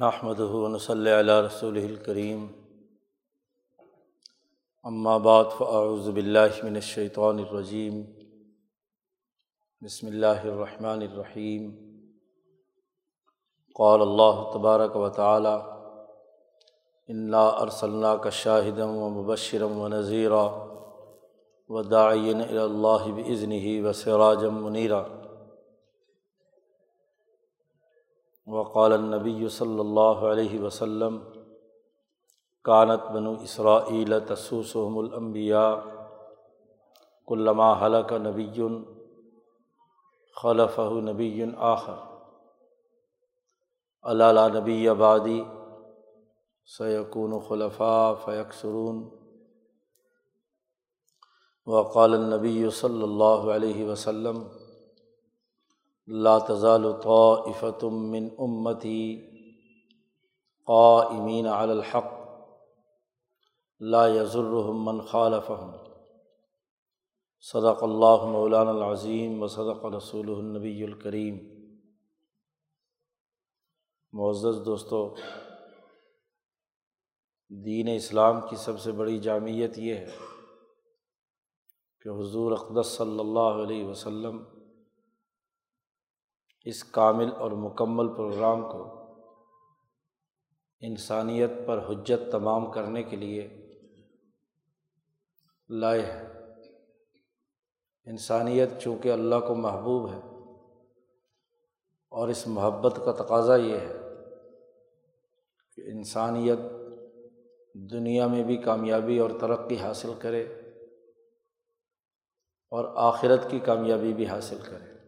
[0.00, 0.38] نحمد
[0.80, 2.46] صلی علیہ رسول الکریم
[5.22, 8.00] بعد فاعوذ باللہ من الشیطان الرجیم
[9.82, 11.68] بسم اللہ الرحمن الرحیم
[13.76, 15.54] قال اللہ تبارک و تعالی
[17.08, 20.44] انا ارسلنا کا شاہدم و مبشرم و نذیرہ
[21.70, 25.02] و داعین اللہ بزن ہی و سراجم منیرہ
[28.46, 31.18] وقال النبی صلی اللہ علیہ وسلم،
[32.64, 35.74] کانت بنو اسرائیل تسوسحم الانبیاء،
[37.26, 38.62] کلما حلق نبی
[40.42, 41.94] خلف نبی آخر۔
[44.02, 45.42] اللہ نبی آبادی
[46.78, 49.20] سیقون خلفاء فیکسرون۔
[51.66, 54.42] وقال النبی صلی اللہ علیہ وسلم
[56.10, 59.02] لا تزال طائفة من امتی
[60.68, 62.10] قائمین علی الحق،
[63.80, 65.70] لا يضرهم من خالفهم.
[67.40, 71.38] صدق اللہ مولانا العظیم و صدق رسول النبی الکریم
[74.12, 75.14] معزز دوستو،
[77.50, 80.06] دین اسلام کی سب سے بڑی جامعت یہ ہے
[82.00, 84.44] کہ حضور اقدس صلی اللہ علیہ وسلم
[86.64, 89.00] اس کامل اور مکمل پروگرام کو
[90.80, 93.56] انسانیت پر حجت تمام کرنے کے لیے
[95.68, 96.26] لائے ہے
[98.04, 100.20] انسانیت چونکہ اللہ کو محبوب ہے
[102.08, 103.92] اور اس محبت کا تقاضا یہ ہے
[105.76, 106.58] کہ انسانیت
[107.74, 110.42] دنیا میں بھی کامیابی اور ترقی حاصل کرے
[112.70, 114.99] اور آخرت کی کامیابی بھی حاصل کرے۔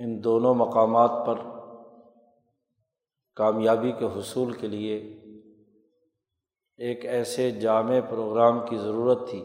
[0.00, 1.38] ان دونوں مقامات پر
[3.34, 4.98] کامیابی کے حصول کے لیے
[6.76, 9.44] ایک ایسے جامع پروگرام کی ضرورت تھی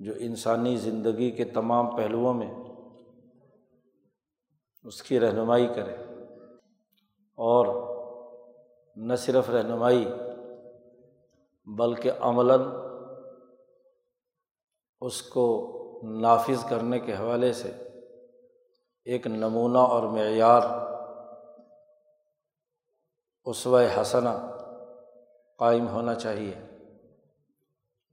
[0.00, 2.50] جو انسانی زندگی کے تمام پہلوؤں میں
[4.84, 5.96] اس کی رہنمائی کرے
[7.38, 7.66] اور
[8.96, 10.04] نہ صرف رہنمائی
[11.66, 12.60] بلکہ عملاً
[15.00, 15.46] اس کو
[16.20, 17.72] نافذ کرنے کے حوالے سے
[19.04, 20.62] ایک نمونہ اور معیار
[23.44, 24.50] اسوۂ حسنا
[25.58, 26.54] قائم ہونا چاہیے۔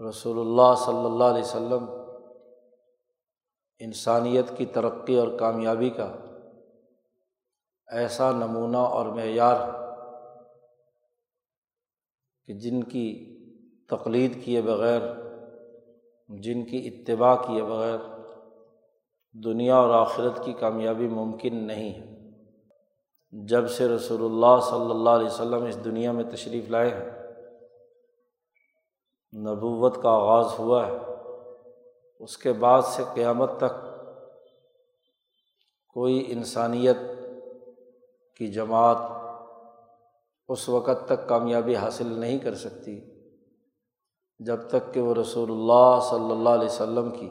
[0.10, 1.86] رسول اللہ صلی اللہ علیہ وسلم
[3.80, 6.16] انسانیت کی ترقی اور کامیابی کا
[7.88, 9.56] ایسا نمونہ اور معیار
[12.46, 13.36] کہ جن کی
[13.90, 15.02] تقلید کیے بغیر،
[16.28, 18.15] جن کی اتباع کیے بغیر
[19.44, 22.16] دنیا اور آخرت کی کامیابی ممکن نہیں ہے۔
[23.32, 27.10] جب سے رسول اللہ صلی اللہ علیہ وسلم اس دنیا میں تشریف لائے ہیں،
[29.34, 30.98] نبوت کا آغاز ہوا ہے۔
[32.20, 33.74] اس کے بعد سے قیامت تک
[35.88, 36.98] کوئی انسانیت
[38.36, 38.98] کی جماعت
[40.48, 43.00] اس وقت تک کامیابی حاصل نہیں کر سکتی،
[44.40, 47.30] جب تک کہ وہ رسول اللہ صلی اللہ علیہ وسلم کی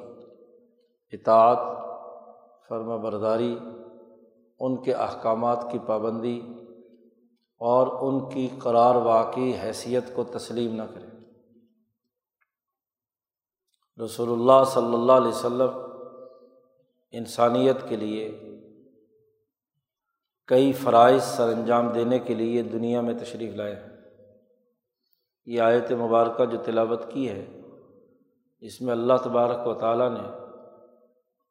[1.12, 1.83] اطاعت
[2.68, 3.58] فرما برداری،
[4.60, 6.40] ان کے احکامات کی پابندی
[7.58, 11.06] اور ان کی قرار واقعی حیثیت کو تسلیم نہ کرے۔
[14.04, 15.70] رسول اللہ صلی اللہ علیہ وسلم
[17.10, 18.40] انسانیت کے لیے
[20.46, 23.88] کئی فرائض سر انجام دینے کے لیے دنیا میں تشریف لائے ہیں۔
[25.46, 27.60] یہ آیت مبارکہ جو تلاوت کی ہے،
[28.60, 30.43] اس میں اللہ تبارک و تعالیٰ نے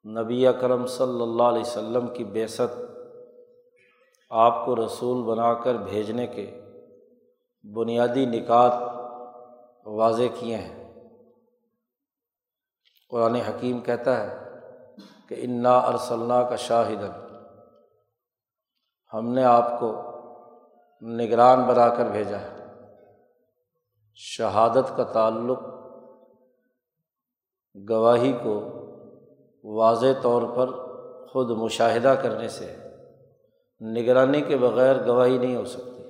[0.05, 2.61] نبی اکرم صلی اللہ علیہ وسلم کی بیست
[4.29, 6.61] آپ کو رسول بنا کر بھیجنے کے
[7.75, 8.73] بنیادی نکات
[9.85, 10.93] واضح کیے ہیں۔
[13.09, 14.49] قرآن حکیم کہتا ہے
[15.29, 17.03] کہ انا ارسلنا کا شاہد
[19.13, 20.01] ہم نے آپ کو
[21.01, 22.65] نگران بنا کر بھیجا ہے۔
[24.15, 25.59] شہادت کا تعلق
[27.89, 28.82] گواہی کو
[29.63, 30.69] واضح طور پر
[31.27, 32.75] خود مشاہدہ کرنے سے
[33.81, 36.03] نگرانی کے بغیر گواہی نہیں ہو سکتی۔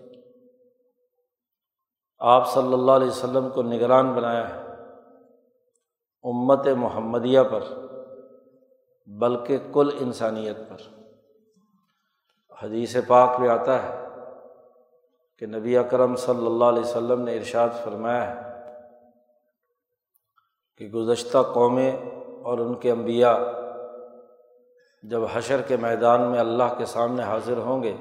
[2.19, 4.63] آپ صلی اللہ علیہ وسلم کو نگران بنایا ہے۔
[6.23, 7.63] امت محمدیہ پر،
[9.07, 11.03] بلکہ کل انسانیت پر۔
[12.63, 14.07] حدیث پاک میں آتا ہے
[15.39, 18.53] کہ نبی اکرم صلی اللہ علیہ وسلم نے ارشاد فرمایا ہے
[20.77, 23.35] کہ گزشتہ قومیں اور ان کے انبیاء
[25.01, 27.93] جب حشر کے میدان میں اللہ کے سامنے حاضر ہوں گے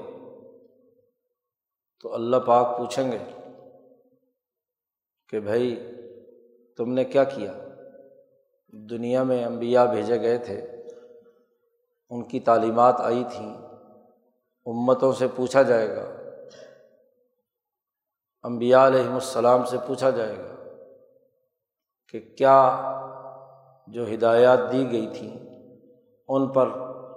[2.00, 3.18] تو اللہ پاک پوچھیں گے
[5.28, 5.74] کہ بھائی
[6.78, 7.52] تم نے کیا کیا؟
[8.72, 10.60] دنیا میں انبیاء بھیجے گئے تھے،
[12.10, 13.52] ان کی تعلیمات آئی تھیں،
[14.66, 16.04] امتوں سے پوچھا جائے گا
[18.42, 20.54] امبیا علیہم السلام سے پوچھا جائے گا
[22.06, 22.56] کہ کیا
[23.92, 25.32] جو ہدایات دی گئی تھیں
[26.28, 26.68] ان پر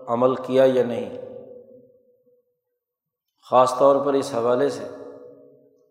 [0.07, 1.17] عمل کیا یا نہیں؟
[3.49, 4.83] خاص طور پر اس حوالے سے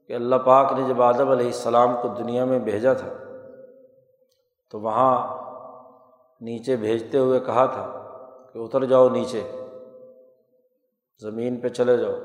[0.06, 3.08] کہ اللہ پاک نے جب آدم علیہ السلام کو دنیا میں بھیجا تھا،
[4.70, 5.14] تو وہاں
[6.40, 7.84] نیچے بھیجتے ہوئے کہا تھا
[8.52, 9.42] کہ اتر جاؤ نیچے،
[11.22, 12.16] زمین پہ چلے جاؤ۔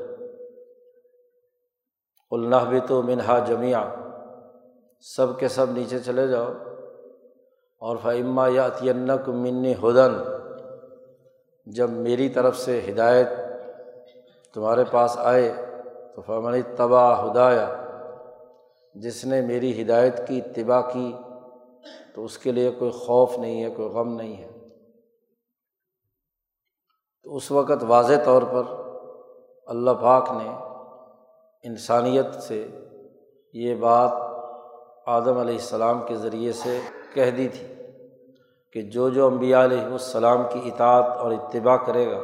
[2.31, 3.83] النح بھی تو منہا جمیا
[5.15, 6.53] سب کے سب نیچے چلے جاؤ۔
[7.79, 10.13] اور فعمہ یا عطینک منی ہدن
[11.65, 13.27] جب میری طرف سے ہدایت
[14.53, 15.53] تمہارے پاس آئے،
[16.15, 17.83] تو فمن تباہ ہدایا
[18.95, 21.13] جس نے میری ہدایت کی اتباع کی،
[22.15, 24.47] تو اس کے لیے کوئی خوف نہیں ہے، کوئی غم نہیں ہے۔
[27.23, 28.63] تو اس وقت واضح طور پر
[29.67, 30.49] اللہ پاک نے
[31.63, 32.67] انسانیت سے
[33.53, 34.11] یہ بات
[35.05, 36.79] آدم علیہ السلام کے ذریعے سے
[37.13, 37.67] کہہ دی تھی
[38.73, 42.19] کہ جو جو امبیا علیہ السلام کی اطاعت اور اتباع کرے گا،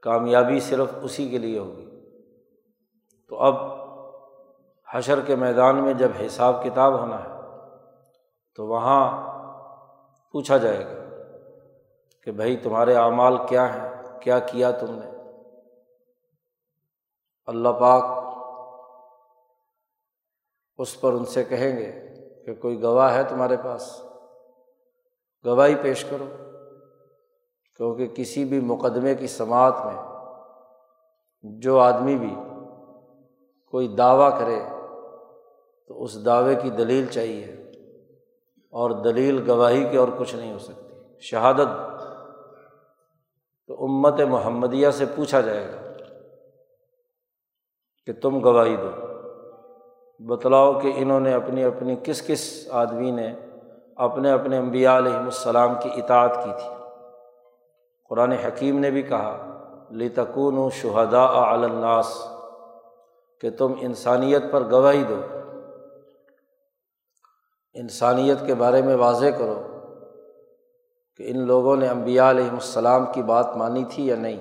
[0.00, 2.10] کامیابی صرف اسی کے لیے ہوگی۔
[3.28, 3.54] تو اب
[4.94, 7.28] حشر کے میدان میں جب حساب کتاب ہونا ہے،
[8.56, 9.32] تو وہاں
[10.32, 11.16] پوچھا جائے گا
[12.22, 15.12] کہ بھائی تمہارے اعمال کیا ہیں؟ کیا کیا تم نے؟
[17.46, 18.04] اللہ پاک
[20.78, 22.11] اس پر ان سے کہیں گے
[22.46, 24.02] کہ کوئی گواہ ہے تمہارے پاس،
[25.44, 26.26] گواہی پیش کرو،
[27.76, 30.12] کیونکہ کسی بھی مقدمے کی سماعت میں
[31.42, 32.34] جو آدمی بھی
[33.66, 34.60] کوئی دعویٰ کرے
[35.88, 37.44] تو اس دعوے کی دلیل چاہیے
[38.70, 41.68] اور دلیل گواہی کی اور کچھ نہیں ہو سکتی۔ شہادت
[43.66, 45.92] تو امت محمدیہ سے پوچھا جائے گا
[48.06, 49.11] کہ تم گواہی دو۔
[50.26, 53.34] بتلاؤ کہ انہوں نے اپنی اپنی کس کس آدمی نے
[53.96, 56.84] اپنے اپنے امبیا علیہم السلام کی اطاعت کی تھی۔
[58.08, 59.60] قرآن حکیم نے بھی کہا
[59.90, 62.28] لتکون و شہدا الناس،
[63.40, 65.20] کہ تم انسانیت پر گواہی دو۔
[67.74, 69.62] انسانیت کے بارے میں واضح کرو
[71.16, 74.40] کہ ان لوگوں نے امبیا علیہم السلام کی بات مانی تھی یا نہیں۔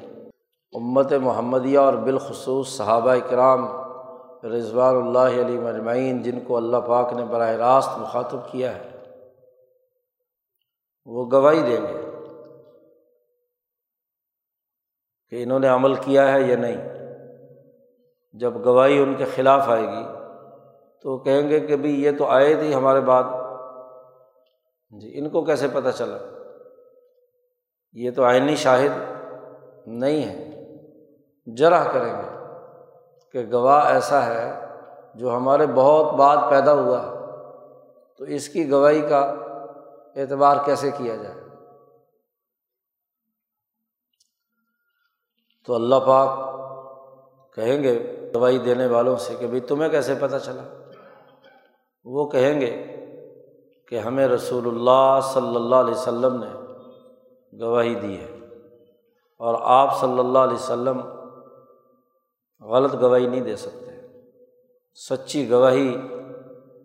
[0.73, 3.67] امت محمدیہ اور بالخصوص صحابہ کرام
[4.43, 8.91] رضوان اللہ علیہ مجمعین، جن کو اللہ پاک نے براہ راست مخاطب کیا ہے،
[11.05, 12.01] وہ گواہی دیں گے
[15.29, 16.91] کہ انہوں نے عمل کیا ہے یا نہیں۔
[18.33, 20.03] جب گواہی ان کے خلاف آئے گی
[21.01, 23.23] تو کہیں گے کہ بھائی یہ تو آئے تھے ہمارے بعد۔
[25.01, 26.17] جی ان کو کیسے پتہ چلا؟
[27.93, 28.91] یہ تو آئینی شاہد
[29.87, 30.51] نہیں ہے۔
[31.45, 32.40] جرا کریں گے۔
[33.31, 34.65] کہ گواہ ایسا ہے
[35.15, 37.09] جو ہمارے بہت بعد پیدا ہوا ہے۔
[38.17, 39.19] تو اس کی گواہی کا
[40.15, 41.41] اعتبار کیسے کیا جائے؟
[45.65, 46.39] تو اللہ پاک
[47.55, 50.63] کہیں گے گواہی دینے والوں سے کہ بھائی تمہیں کیسے پتہ چلا؟
[52.03, 52.85] وہ کہیں گے
[53.87, 56.61] کہ ہمیں رسول اللہ صلی اللہ علیہ وسلم نے
[57.65, 58.37] گواہی دی ہے
[59.37, 61.01] اور آپ صلی اللہ علیہ وسلم
[62.61, 63.91] غلط گواہی نہیں دے سکتے۔
[64.95, 65.97] سچی گواہی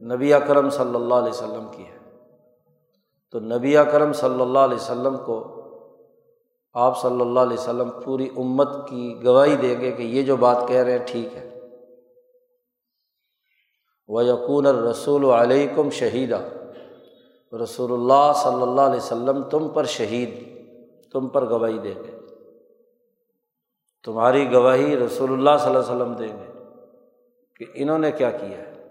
[0.03, 1.97] نبی اکرم صلی اللہ علیہ وسلم کی ہے۔
[3.31, 5.53] تو نبی اکرم صلی اللہ علیہ وسلم کو
[6.73, 10.57] آپ صلی اللہ علیہ وسلم پوری امت کی گواہی دیں گے کہ یہ جو بات
[10.69, 11.61] کہہ رہے ہیں ٹھیک ہے۔
[14.09, 16.41] وہ یقون الرسول علیکم شہیدہ
[17.63, 20.31] رسول اللہ صلی اللہ علیہ وسلم تم پر شہید،
[21.13, 22.16] تم پر گواہی دیں گے
[24.07, 26.53] تمہاری گواہی رسول اللہ صلی اللہ علیہ وسلم دیں گے
[27.57, 28.89] کہ انہوں نے کیا کیا ہے؟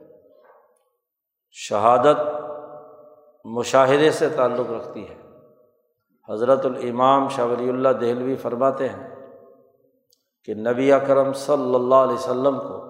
[1.51, 2.17] شہادت
[3.45, 5.15] مشاہدے سے تعلق رکھتی ہے۔
[6.29, 9.15] حضرت الامام شاہ ولی اللہ دہلوی فرماتے ہیں
[10.45, 12.85] کہ نبی اکرم صلی اللہ علیہ وسلم کو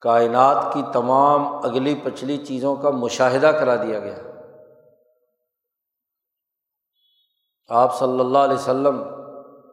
[0.00, 4.18] کائنات کی تمام اگلی پچھلی چیزوں کا مشاہدہ کرا دیا گیا۔
[7.68, 9.19] آپ صلی اللہ علیہ وسلم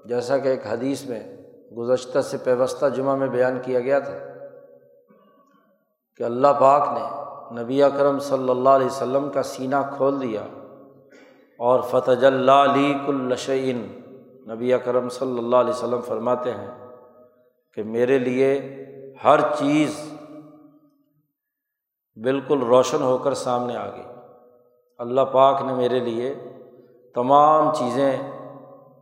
[0.08, 1.38] جیسا کہ ایک حدیث میں
[1.78, 4.18] گزشتہ سے پیوستہ جمعہ میں بیان کیا گیا تھا
[6.18, 7.28] کہ اللہ پاک نے
[7.62, 10.42] نبی اکرم صلی اللہ علیہ وسلم کا سینہ کھول دیا
[11.58, 14.02] اور فتح اللہ علی کلشعین
[14.48, 16.88] نبی اکرم صلی اللہ علیہ وسلم فرماتے ہیں
[17.74, 18.76] کہ میرے لیے
[19.24, 20.14] ہر چیز
[22.24, 24.04] بالکل روشن ہو کر سامنے آ گئی۔
[24.98, 26.36] اللہ پاک نے میرے لیے
[27.16, 28.18] تمام چیزیں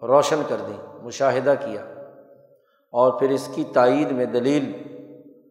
[0.02, 1.82] روشن کر دیں۔ مشاہدہ کیا
[2.94, 4.72] اور پھر اس کی تائید میں دلیل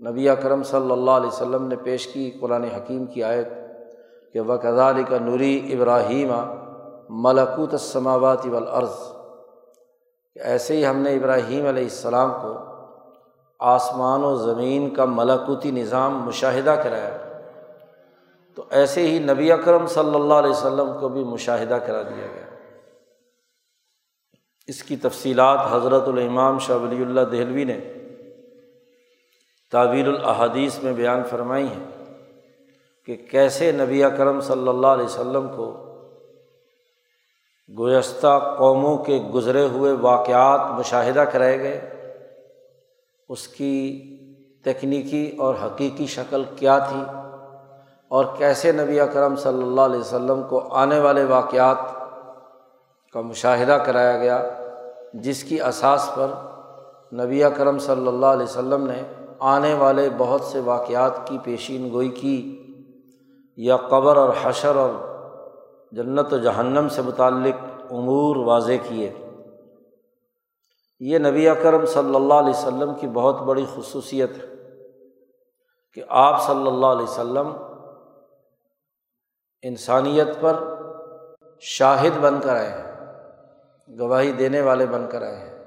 [0.06, 3.48] نبی اکرم صلی اللہ علیہ وسلم نے پیش کی قرآن حکیم کی آیت
[4.32, 6.32] کہ وکزال کا نوری ابراہیم
[7.10, 8.94] ملکوت السماوات والارض
[10.34, 12.54] کہ ایسے ہی ہم نے ابراہیم علیہ السلام کو
[13.60, 17.16] آسمان و زمین کا ملکوتی نظام مشاہدہ کرایا۔
[18.54, 22.53] تو ایسے ہی نبی اکرم صلی اللہ علیہ وسلم کو بھی مشاہدہ کرا دیا گیا۔
[24.68, 27.78] اس کی تفصیلات حضرت الامام شاہ ولی اللہ دہلوی نے
[29.72, 31.84] تعویل الحادیث میں بیان فرمائی ہیں
[33.08, 35.72] کہ کیسے نبی کرم صلی اللہ علیہ وسلم کو
[37.68, 41.80] گزشتہ قوموں کے گزرے ہوئے واقعات مشاہدہ کرائے گئے،
[43.28, 43.76] اس کی
[44.64, 47.00] تکنیکی اور حقیقی شکل کیا تھی،
[48.10, 52.03] اور کیسے نبی کرم صلی اللہ علیہ وسلم کو آنے والے واقعات
[53.14, 54.48] کا مشاہدہ کرایا گیا،
[55.14, 56.26] جس کی اساس پر
[57.14, 59.02] نبی کرم صلی اللہ علیہ وسلم نے
[59.38, 62.60] آنے والے بہت سے واقعات کی پیشین گوئی کی۔
[63.56, 64.90] یا قبر اور حشر اور
[65.92, 69.12] جنت و جہنم سے متعلق امور واضح کیے۔
[71.00, 74.46] یہ نبی اکرم صلی اللہ علیہ وسلم کی بہت بڑی خصوصیت ہے
[75.94, 77.52] کہ آپ صلی اللہ علیہ وسلم
[79.62, 80.54] انسانیت پر
[81.60, 82.93] شاہد بن کر آئے ہیں۔
[83.88, 85.64] گواہی دینے والے بن کر آئے ہیں۔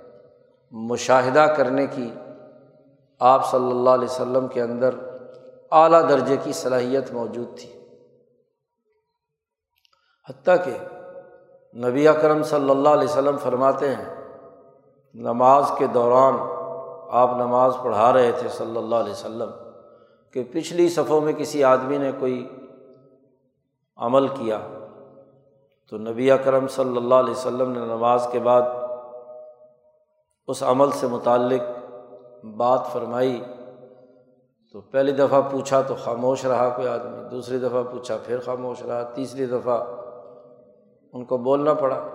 [0.71, 2.11] مشاہدہ کرنے کی
[3.19, 4.95] آپ صلی اللہ علیہ وسلم کے اندر
[5.71, 7.69] اعلیٰ درجے کی صلاحیت موجود تھی۔
[10.29, 10.77] حتیٰ کہ
[11.77, 14.15] نبی اکرم صلی اللہ علیہ وسلم فرماتے ہیں،
[15.13, 16.33] نماز کے دوران
[17.09, 19.49] آپ نماز پڑھا رہے تھے صلی اللہ علیہ وسلم
[20.31, 22.49] کہ پچھلی صفوں میں کسی آدمی نے کوئی
[23.97, 24.59] عمل کیا۔
[25.89, 28.61] تو نبی اکرم صلی اللہ علیہ وسلم نے نماز کے بعد
[30.47, 31.61] اس عمل سے متعلق
[32.45, 33.43] بات فرمائی۔
[34.73, 39.03] تو پہلی دفعہ پوچھا تو خاموش رہا کوئی آدمی، دوسری دفعہ پوچھا پھر خاموش رہا،
[39.03, 39.83] تیسری دفعہ
[41.13, 42.07] ان کو بولنا پڑا۔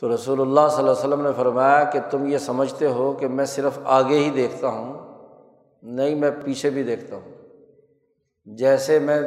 [0.00, 3.28] تو رسول اللہ صلی اللہ علیہ وسلم نے فرمایا کہ تم یہ سمجھتے ہو کہ
[3.28, 4.92] میں صرف آگے ہی دیکھتا ہوں،
[5.82, 7.32] نہیں میں پیچھے بھی دیکھتا ہوں۔
[8.44, 9.20] جیسے میں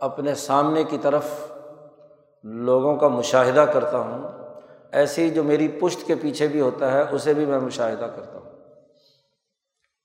[0.00, 1.52] اپنے سامنے کی طرف
[2.54, 4.28] لوگوں کا مشاہدہ کرتا ہوں
[4.92, 8.38] ایسے ہی جو میری پشت کے پیچھے بھی ہوتا ہے، اسے بھی میں مشاہدہ کرتا
[8.38, 8.50] ہوں۔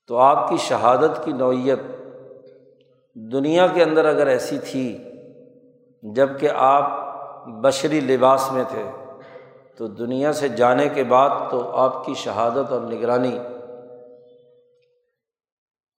[0.06, 1.78] تو آپ کی شہادت کی نوعیت
[3.14, 4.98] دنیا کے اندر اگر ایسی تھی
[6.02, 6.90] جبکہ آپ
[7.46, 8.90] بشری لباس میں تھے،
[9.76, 13.38] تو دنیا سے جانے کے بعد تو آپ کی شہادت اور نگرانی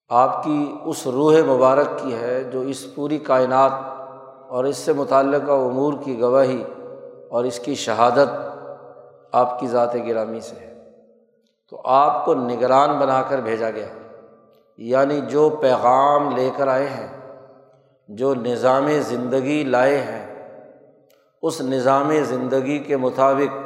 [0.08, 3.72] آپ کی اس روح مبارک کی ہے جو اس پوری کائنات
[4.54, 6.64] اور اس سے متعلقہ امور کی گواہی
[7.28, 8.28] اور اس کی شہادت
[9.32, 10.74] آپ کی ذات گرامی سے ہے۔
[11.70, 13.86] تو آپ کو نگران بنا کر بھیجا گیا۔
[14.76, 17.38] یعنی جو پیغام لے کر آئے ہیں،
[18.08, 20.50] جو نظام زندگی لائے ہیں،
[21.42, 23.58] اس نظام زندگی کے مطابق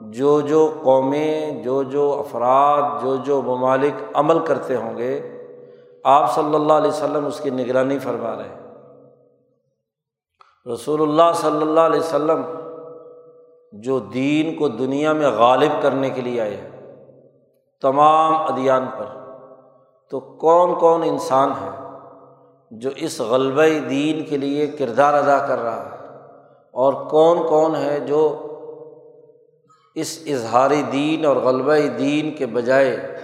[0.00, 5.38] جو جو قومیں، جو جو افراد، جو جو ممالک عمل کرتے ہوں گے،
[6.04, 8.63] آپ صلی اللہ علیہ وسلم اس کی نگرانی فرما رہے ہیں۔
[10.72, 12.42] رسول اللہ صلی اللہ علیہ وسلم
[13.72, 16.70] جو دین کو دنیا میں غالب کرنے کے لیے آئے ہیں،
[17.80, 19.04] تمام ادیان پر،
[20.10, 21.70] تو کون کون انسان ہے
[22.70, 25.96] جو اس غلبہ دین کے لیے کردار ادا کر رہا ہے؟
[26.70, 28.46] اور کون کون ہے جو
[29.94, 33.18] اس اظہاری دین اور غلبہ دین کے بجائے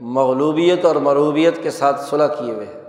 [0.00, 2.82] مغلوبیت اور مروبیت کے ساتھ صلاح کیے ہوئے ہیں؟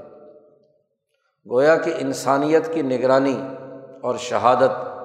[1.52, 3.38] گویا کہ انسانیت کی نگرانی
[4.02, 5.00] اور شہادت۔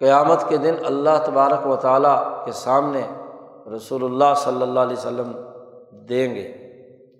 [0.00, 3.02] قیامت کے دن اللہ تبارک و تعالیٰ کے سامنے
[3.76, 5.32] رسول اللہ صلی اللہ علیہ وسلم
[5.90, 6.48] دیں گے۔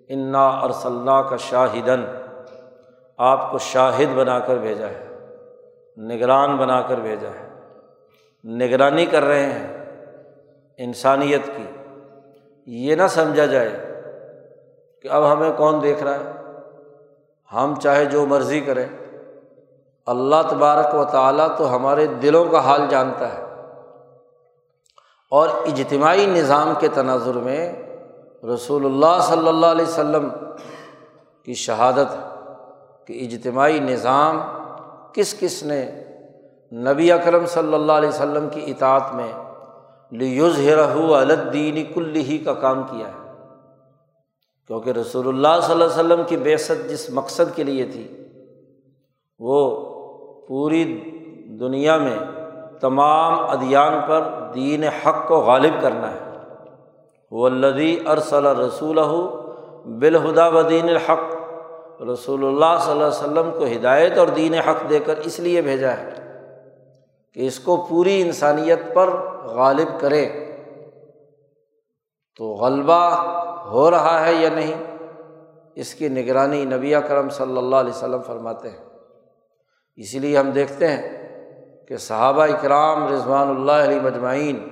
[0.09, 0.69] انا اور
[1.29, 2.05] کا شاہدن
[3.17, 5.07] آپ کو شاہد بنا کر بھیجا ہے،
[5.97, 7.51] نگران بنا کر بھیجا ہے۔
[8.43, 9.85] نگرانی کر رہے ہیں
[10.77, 11.65] انسانیت کی۔
[12.65, 14.01] یہ نہ سمجھا جائے
[15.01, 16.31] کہ اب ہمیں کون دیکھ رہا ہے۔
[17.53, 18.85] ہم چاہے جو مرضی کریں۔
[20.05, 23.43] اللہ تبارک و تعالیٰ تو ہمارے دلوں کا حال جانتا ہے۔
[25.31, 27.73] اور اجتماعی نظام کے تناظر میں
[28.53, 30.19] رسول اللہ صلی اللہ علیہ و
[31.43, 32.15] کی شہادت
[33.07, 34.41] کہ اجتماعی نظام
[35.13, 35.91] کس کس نے
[36.73, 39.33] نبی اکرم صلی اللہ علیہ وسلم کی اطاعت میں
[40.11, 43.31] لیوز رہو الدین کل ہی کا کام کیا ہے۔
[44.67, 48.27] کیونکہ رسول اللہ صلی اللہ علیہ وسلم کی بیست جس مقصد کے لیے تھی،
[49.39, 49.90] وہ
[50.51, 50.97] پوری
[51.59, 52.17] دنیا میں
[52.79, 54.23] تمام ادیان پر
[54.55, 56.19] دین حق کو غالب کرنا ہے۔
[57.31, 58.99] وہ الدی ارسل رسول
[59.85, 61.35] بالہدا و دین الحق۔
[62.01, 65.61] رسول اللہ صلی اللہ علیہ وسلم کو ہدایت اور دین حق دے کر اس لیے
[65.61, 66.09] بھیجا ہے
[67.33, 69.09] کہ اس کو پوری انسانیت پر
[69.43, 70.29] غالب کرے۔
[72.37, 73.25] تو غلبہ
[73.71, 74.97] ہو رہا ہے یا نہیں؟
[75.75, 78.90] اس کی نگرانی نبی کرم صلی اللہ علیہ وسلم فرماتے ہیں۔
[79.95, 81.21] اسی لیے ہم دیکھتے ہیں
[81.87, 84.67] کہ صحابہ اکرام رضوان اللہ علیہ مجمعین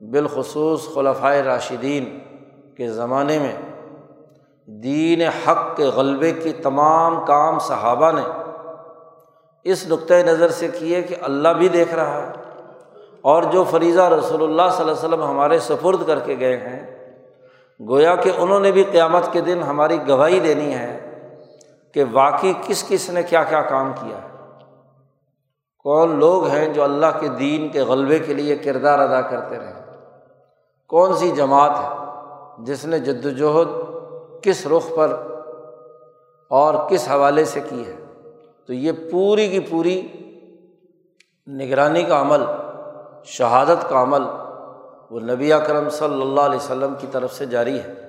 [0.00, 2.18] بالخصوص خلفۂ راشدین
[2.76, 3.52] کے زمانے میں
[4.66, 8.22] دین حق کے غلبے کی تمام کام صحابہ نے
[9.64, 12.32] اس نقطۂ نظر سے کیے کہ اللہ بھی دیکھ رہا ہے
[13.22, 16.98] اور جو فریضہ رسول اللہ صلی اللہ علیہ وسلم ہمارے سفرد کر کے گئے ہیں،
[17.88, 21.07] گویا کہ انہوں نے بھی قیامت کے دن ہماری گواہی دینی ہے
[21.98, 24.28] کہ واقعی کس کس نے کیا کیا کام کیا ہے۔
[25.78, 29.74] کون لوگ ہیں جو اللہ کے دین کے غلبے کے لیے کردار ادا کرتے رہے
[30.88, 31.88] کون سی جماعت ہے
[32.58, 33.68] جس نے جد وجہد
[34.42, 35.22] کس رخ پر
[36.50, 37.96] اور کس حوالے سے کی ہے۔
[38.66, 40.08] تو یہ پوری کی پوری
[41.46, 42.44] نگرانی کا عمل،
[43.24, 44.22] شہادت کا عمل
[45.10, 48.07] وہ نبی اکرم صلی اللہ علیہ وسلم کی طرف سے جاری ہے۔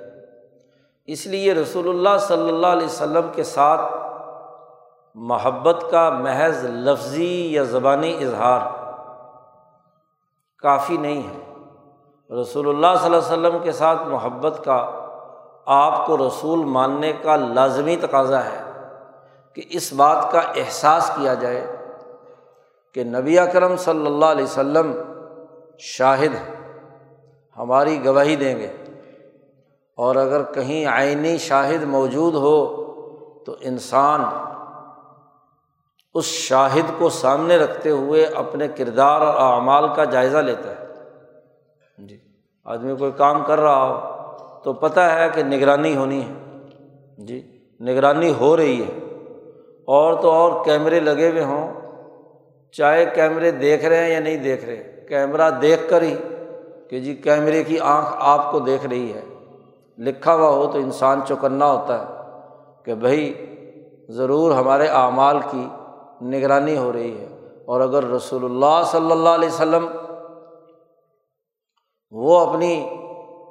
[1.10, 3.82] اس لیے رسول اللہ صلی اللہ علیہ وسلم کے ساتھ
[5.16, 8.60] محبت کا محض لفظی یا زبانی اظہار
[10.58, 11.39] کافی نہیں ہے۔
[12.42, 14.89] رسول اللہ صلی اللہ علیہ وسلم کے ساتھ محبت کا
[15.66, 18.63] آپ کو رسول ماننے کا لازمی تقاضا ہے
[19.54, 21.75] کہ اس بات کا احساس کیا جائے
[22.94, 24.92] کہ نبی اکرم صلی اللہ علیہ وسلم
[25.80, 26.36] شاہد
[27.58, 28.75] ہماری گواہی دیں گے۔
[30.00, 32.76] اور اگر کہیں آئینی شاہد موجود ہو
[33.45, 34.21] تو انسان
[36.13, 40.86] اس شاہد کو سامنے رکھتے ہوئے اپنے کردار اور اعمال کا جائزہ لیتا ہے۔
[41.97, 42.17] جی
[42.65, 44.00] آدمی کوئی کام کر رہا ہو
[44.63, 46.34] تو پتہ ہے کہ نگرانی ہونی ہے۔
[47.17, 49.15] جی نگرانی ہو رہی ہے۔
[49.86, 51.73] اور تو اور کیمرے لگے ہوئے ہوں۔
[52.71, 56.15] چاہے کیمرے دیکھ رہے ہیں یا نہیں دیکھ رہے، کیمرہ دیکھ کر ہی
[56.89, 59.21] کہ جی کیمرے کی آنکھ آپ کو دیکھ رہی ہے۔
[59.99, 62.05] لکھا ہوا ہو تو انسان چوکنا ہوتا ہے
[62.85, 63.45] کہ بھائی
[64.09, 65.67] ضرور ہمارے اعمال کی
[66.21, 67.27] نگرانی ہو رہی ہے۔
[67.65, 69.88] اور اگر رسول اللہ صلی اللہ علیہ وسلم
[72.12, 72.89] وہ اپنی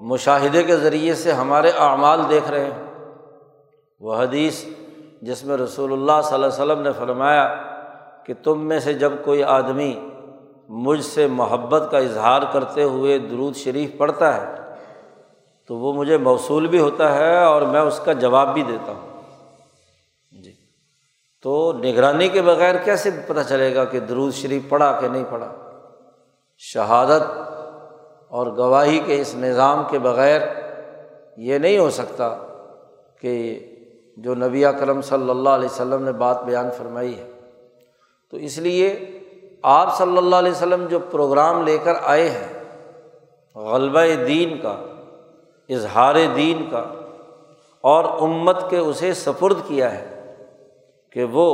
[0.01, 2.85] مشاہدے کے ذریعے سے ہمارے اعمال دیکھ رہے ہیں،
[4.01, 4.65] وہ حدیث
[5.23, 7.55] جس میں رسول اللہ صلی اللہ علیہ وسلم نے فرمایا
[8.27, 10.09] کہ تم میں سے جب کوئی آدمی
[10.69, 14.68] مجھ سے محبت کا اظہار کرتے ہوئے درود شریف پڑھتا ہے
[15.69, 19.23] تو وہ مجھے موصول بھی ہوتا ہے اور میں اس کا جواب بھی دیتا ہوں۔
[20.43, 20.53] جی۔
[21.43, 25.55] تو نگرانی کے بغیر کیسے پتہ چلے گا کہ درود شریف پڑھا کہ نہیں پڑھا؟
[26.59, 27.23] شہادت
[28.29, 30.41] اور گواہی کے اس نظام کے بغیر
[31.37, 32.37] یہ نہیں ہو سکتا
[33.21, 33.61] کہ
[34.17, 37.31] جو نبی کرم صلی اللہ علیہ وسلم نے بات بیان فرمائی ہے۔
[38.31, 39.21] تو اس لیے
[39.63, 42.65] آپ صلی اللہ علیہ وسلم جو پروگرام لے کر آئے ہیں،
[43.59, 44.77] غلبہ دین کا
[45.69, 46.85] اظہار دین کا
[47.81, 50.35] اور امت کے اسے سپرد کیا ہے
[51.13, 51.49] کہ وہ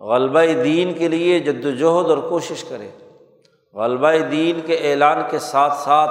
[0.00, 2.88] غلبہ دین کے لیے جد وجہد اور کوشش کرے۔
[3.74, 6.10] غلبہ دین کے اعلان کے ساتھ ساتھ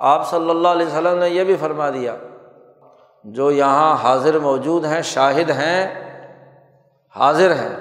[0.00, 2.16] آپ صلی اللہ علیہ وسلم نے یہ بھی فرما دیا،
[3.24, 5.88] جو یہاں حاضر موجود ہیں، شاہد ہیں،
[7.16, 7.76] حاضر ہیں،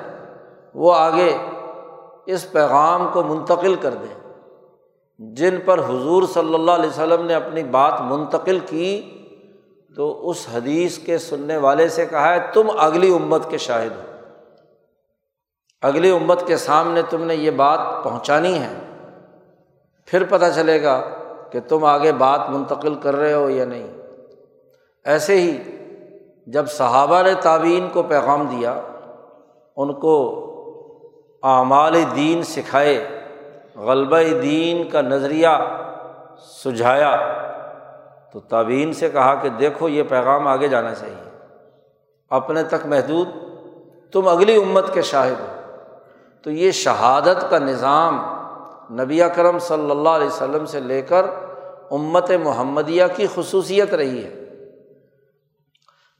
[0.73, 1.38] وہ آگے
[2.26, 4.27] اس پیغام کو منتقل کر دیں۔
[5.19, 9.17] جن پر حضور صلی اللہ علیہ وسلم نے اپنی بات منتقل کی،
[9.95, 14.01] تو اس حدیث کے سننے والے سے کہا ہے، تم اگلی امت کے شاہد ہو۔
[15.82, 18.73] اگلی امت کے سامنے تم نے یہ بات پہنچانی ہے۔
[20.06, 21.01] پھر پتہ چلے گا
[21.51, 23.88] کہ تم آگے بات منتقل کر رہے ہو یا نہیں۔
[25.06, 25.58] ایسے ہی
[26.47, 28.82] جب صحابہ نے تعبین کو پیغام دیا،
[29.77, 30.43] ان کو
[31.43, 33.16] اعمال دین سکھائے۔
[33.78, 35.48] غلبہ دین کا نظریہ
[36.40, 37.34] سجھایا
[38.34, 41.46] تو تعبین سے کہا کہ دیکھو یہ پیغام آگے جانا چاہیے۔
[42.30, 43.28] اپنے تک محدود،
[44.12, 45.72] تم اگلی امت کے شاہد ہو۔
[46.42, 48.38] تو یہ شہادت کا نظام
[49.02, 51.26] نبی کرم صلی اللہ علیہ وسلم سے لے کر
[51.92, 54.44] امت محمدیہ کی خصوصیت رہی ہے۔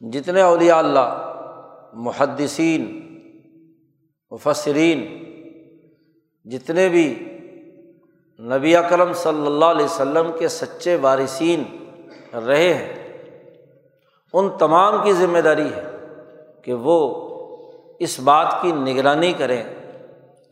[0.10, 1.34] جتنے اولیاء اللہ،
[1.93, 3.02] محدثین،
[4.32, 5.24] مفسرین،
[6.50, 7.27] جتنے بھی
[8.39, 11.63] نبی اکرم صلی اللہ علیہ وسلم کے سچے وارثین
[12.38, 13.08] رہے ہیں۔
[14.34, 15.84] ان تمام کی ذمہ داری ہے
[16.63, 17.28] کہ وہ
[18.00, 19.63] اس بات کی نگرانی کریں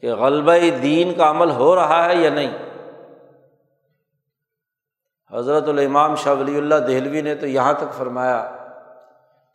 [0.01, 2.57] کہ غلبہ دین کا عمل ہو رہا ہے یا نہیں۔
[5.31, 8.51] حضرت الامام شاہ ولی اللہ دہلوی نے تو یہاں تک فرمایا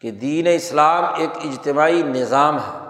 [0.01, 2.89] کہ دین اسلام ایک اجتماعی نظام ہے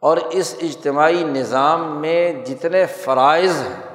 [0.00, 3.85] اور اس اجتماعی نظام میں جتنے فرائض ہیں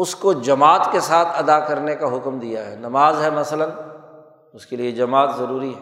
[0.00, 3.70] اس کو جماعت کے ساتھ ادا کرنے کا حکم دیا ہے۔ نماز ہے مثلاً،
[4.52, 5.80] اس کے لیے جماعت ضروری ہے۔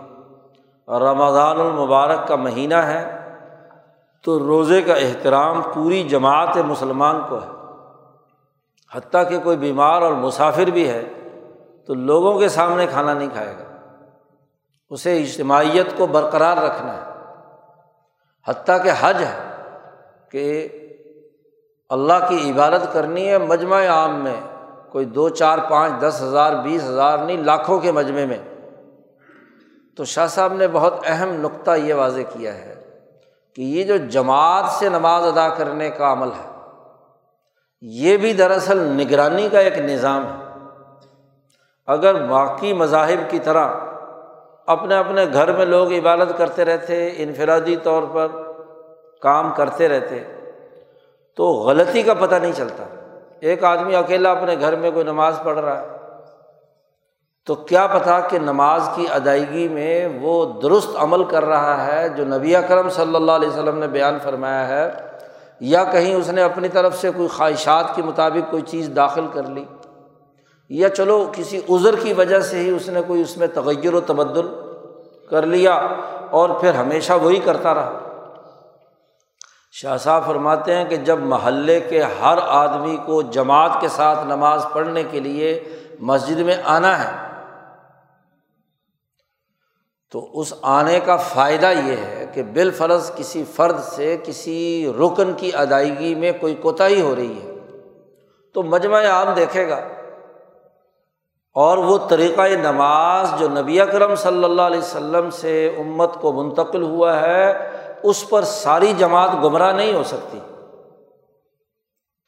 [0.84, 3.34] اور رمضان المبارک کا مہینہ ہے
[4.24, 7.48] تو روزے کا احترام پوری جماعت مسلمان کو ہے۔
[8.94, 11.02] حتیٰ کہ کوئی بیمار اور مسافر بھی ہے
[11.86, 13.96] تو لوگوں کے سامنے کھانا نہیں کھائے گا۔
[14.90, 17.32] اسے اجتماعیت کو برقرار رکھنا ہے۔
[18.48, 19.64] حتیٰ کہ حج ہے
[20.30, 20.68] کہ
[21.90, 24.40] اللہ کی عبادت کرنی ہے مجمع عام میں،
[24.92, 28.38] کوئی دو، چار، پانچ، دس ہزار، بیس ہزار نہیں، لاکھوں کے مجمعے میں۔
[29.96, 32.74] تو شاہ صاحب نے بہت اہم نقطہ یہ واضح کیا ہے
[33.54, 36.50] کہ یہ جو جماعت سے نماز ادا کرنے کا عمل ہے،
[37.80, 40.44] یہ بھی دراصل نگرانی کا ایک نظام ہے۔
[41.86, 43.68] اگر باقی مذاہب کی طرح
[44.66, 48.28] اپنے اپنے گھر میں لوگ عبادت کرتے رہتے، انفرادی طور پر
[49.22, 50.24] کام کرتے رہتے
[51.38, 52.84] تو غلطی کا پتہ نہیں چلتا۔
[53.40, 55.86] ایک آدمی اکیلا اپنے گھر میں کوئی نماز پڑھ رہا ہے،
[57.46, 62.24] تو کیا پتہ کہ نماز کی ادائیگی میں وہ درست عمل کر رہا ہے جو
[62.24, 64.90] نبی اکرم صلی اللہ علیہ وسلم نے بیان فرمایا ہے،
[65.60, 69.46] یا کہیں اس نے اپنی طرف سے کوئی خواہشات کے مطابق کوئی چیز داخل کر
[69.46, 69.64] لی،
[70.70, 74.00] یا چلو کسی عذر کی وجہ سے ہی اس نے کوئی اس میں تغیر و
[74.00, 74.48] تبدل
[75.30, 75.74] کر لیا
[76.30, 77.98] اور پھر ہمیشہ وہی کرتا رہا۔
[79.70, 84.66] شاہ صاحب فرماتے ہیں کہ جب محلے کے ہر آدمی کو جماعت کے ساتھ نماز
[84.72, 85.64] پڑھنے کے لیے
[86.00, 87.28] مسجد میں آنا ہے،
[90.10, 95.50] تو اس آنے کا فائدہ یہ ہے کہ بالفرض کسی فرد سے کسی رکن کی
[95.54, 97.54] ادائیگی میں کوئی کوتاہی ہو رہی ہے۔
[98.54, 99.80] تو مجمع عام دیکھے گا۔
[101.54, 106.82] اور وہ طریقۂ نماز جو نبی اکرم صلی اللہ علیہ وسلم سے امت کو منتقل
[106.82, 107.70] ہوا ہے
[108.02, 110.38] اس پر ساری جماعت گمراہ نہیں ہو سکتی۔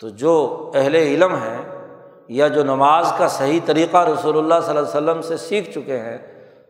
[0.00, 1.58] تو جو اہل علم ہیں
[2.28, 5.98] یا جو نماز کا صحیح طریقہ رسول اللہ صلی اللہ علیہ وسلم سے سیکھ چکے
[5.98, 6.18] ہیں،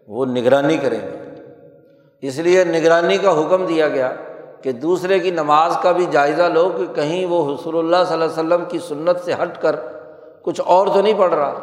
[0.09, 1.17] وہ نگرانی کریں گے۔
[2.21, 4.13] اس لیے نگرانی کا حکم دیا گیا
[4.63, 8.25] کہ دوسرے کی نماز کا بھی جائزہ لو کہ کہیں وہ حصول اللہ صلی اللہ
[8.25, 9.77] علیہ وسلم کی سنت سے ہٹ کر
[10.43, 11.55] کچھ اور تو نہیں پڑھ رہا،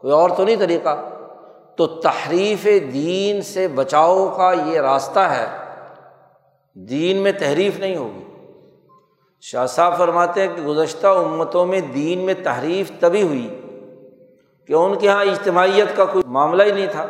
[0.00, 1.08] کوئی اور تو نہیں طریقہ۔
[1.76, 5.46] تو تحریف دین سے بچاؤ کا یہ راستہ ہے
[6.74, 8.24] دین میں تحریف نہیں ہوگی۔
[9.40, 13.60] شاہ صاحب فرماتے ہیں کہ گزشتہ امتوں میں دین میں تحریف تبھی ہوئی
[14.66, 17.06] کہ ان کے یہاں اجتماعیت کا کوئی معاملہ ہی نہیں تھا۔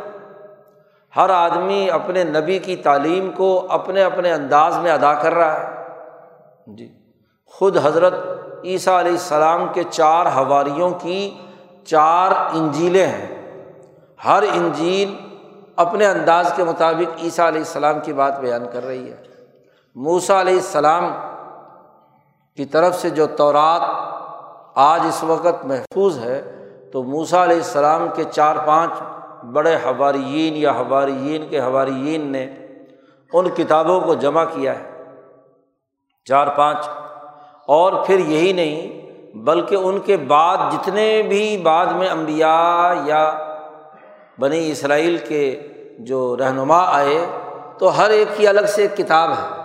[1.16, 5.84] ہر آدمی اپنے نبی کی تعلیم کو اپنے اپنے انداز میں ادا کر رہا ہے۔
[6.66, 6.92] جی
[7.46, 8.14] خود حضرت
[8.64, 11.34] عیسیٰ علیہ السلام کے چار ہواریوں کی
[11.84, 13.52] چار انجیلیں ہیں۔
[14.24, 15.14] ہر انجیل
[15.76, 19.29] اپنے انداز کے مطابق عیسیٰ علیہ السلام کی بات بیان کر رہی ہے۔
[19.94, 21.12] موسا علیہ السلام
[22.56, 23.80] کی طرف سے جو تورات
[24.74, 28.90] آج اس وقت محفوظ ہے، تو موسا علیہ السلام کے چار پانچ
[29.44, 32.54] بڑے حواریین یا حواریین کے حواریین نے
[33.32, 35.04] ان کتابوں کو جمع کیا ہے،
[36.24, 36.88] چار پانچ۔
[37.66, 39.00] اور پھر یہی نہیں،
[39.36, 43.38] بلکہ ان کے بعد جتنے بھی بعد میں امبیا یا
[44.40, 47.26] بنی اسرائیل کے جو رہنما آئے،
[47.78, 49.59] تو ہر ایک کی الگ سے ایک کتاب ہے۔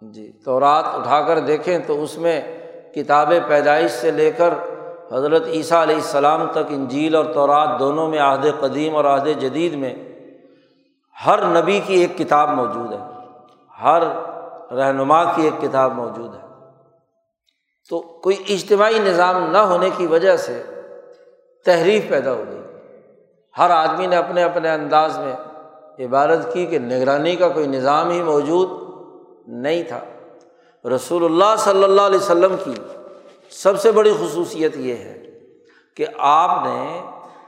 [0.00, 2.40] جی تو رات اٹھا کر دیکھیں تو اس میں
[2.94, 4.54] کتاب پیدائش سے لے کر
[5.12, 9.74] حضرت عیسیٰ علیہ السلام تک انجیل اور تورات دونوں میں عہد قدیم اور عہد جدید
[9.74, 9.94] میں
[11.26, 12.98] ہر نبی کی ایک کتاب موجود ہے،
[13.82, 14.02] ہر
[14.72, 16.40] رہنما کی ایک کتاب موجود ہے۔
[17.90, 20.62] تو کوئی اجتماعی نظام نہ ہونے کی وجہ سے
[21.64, 22.60] تحریف پیدا ہو گئی۔
[23.58, 25.36] ہر آدمی نے اپنے اپنے انداز میں
[26.06, 28.85] عبادت کی کہ نگرانی کا کوئی نظام ہی موجود
[29.46, 30.00] نہیں تھا۔
[30.88, 32.74] رسول اللہ صلی اللہ علیہ وسلم کی
[33.50, 35.22] سب سے بڑی خصوصیت یہ ہے
[35.96, 37.02] کہ آپ نے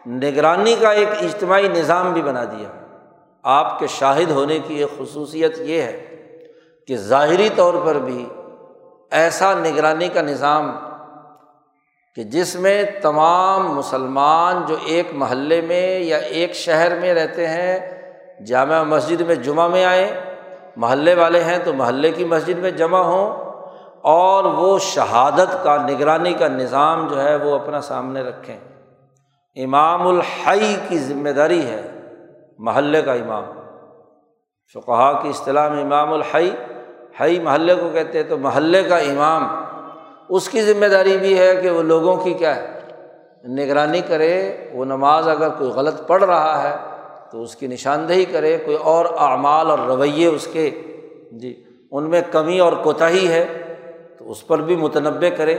[0.06, 2.68] نگرانی کا ایک اجتماعی نظام بھی بنا دیا۔
[3.42, 6.04] آپ کے شاہد ہونے کی ایک خصوصیت یہ ہے
[6.87, 8.26] کہ ظاہری طور پر بھی
[9.11, 10.76] ایسا نگرانی کا نظام
[12.14, 17.78] کہ جس میں تمام مسلمان جو ایک محلے میں یا ایک شہر میں رہتے ہیں،
[18.46, 20.28] جامع مسجد میں جمعہ میں آئیں
[20.79, 23.53] محلے والے ہیں تو محلے کی مسجد میں جمع ہوں
[24.03, 28.59] اور وہ شہادت کا، نگرانی کا نظام جو ہے وہ اپنا سامنے رکھیں۔
[29.57, 31.83] امام الحی کی ذمہ داری ہے
[32.59, 33.45] محلے کا امام۔
[34.73, 36.51] فقہا کی اصطلاح میں امام الحی،
[37.21, 39.64] حی محلے کو کہتے ہیں تو محلے کا امام۔
[40.29, 42.81] اس کی ذمہ داری بھی ہے کہ وہ لوگوں کی کیا ہے؟
[43.49, 46.97] نگرانی کرے۔ وہ نماز اگر کوئی غلط پڑھ رہا ہے
[47.33, 50.71] تو اس کی نشاندہی کرے، کوئی اور اعمال اور رویے اس کے
[51.33, 53.47] جی ان میں کمی اور کوتاہی ہے،
[54.19, 55.57] تو اس پر بھی متنوع کرے۔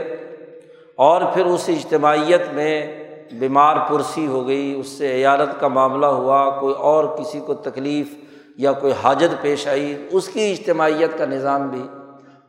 [0.96, 6.50] اور پھر اس اجتماعیت میں بیمار پرسی ہو گئی، اس سے عیالت کا معاملہ ہوا،
[6.60, 8.14] کوئی اور کسی کو تکلیف
[8.56, 11.82] یا کوئی حاجت پیش آئی، اس کی اجتماعیت کا نظام بھی۔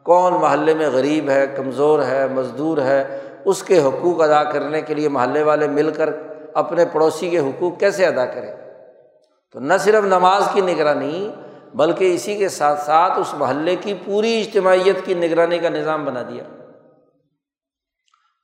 [0.03, 4.93] کون محلے میں غریب ہے، کمزور ہے، مزدور ہے، اس کے حقوق ادا کرنے کے
[4.93, 6.09] لیے محلے والے مل کر
[6.53, 8.60] اپنے پڑوسی کے حقوق کیسے ادا کریں؟
[9.51, 11.31] تو نہ صرف نماز کی نگرانی
[11.73, 16.21] بلکہ اسی کے ساتھ ساتھ اس محلے کی پوری اجتماعیت کی نگرانی کا نظام بنا
[16.21, 16.43] دیا۔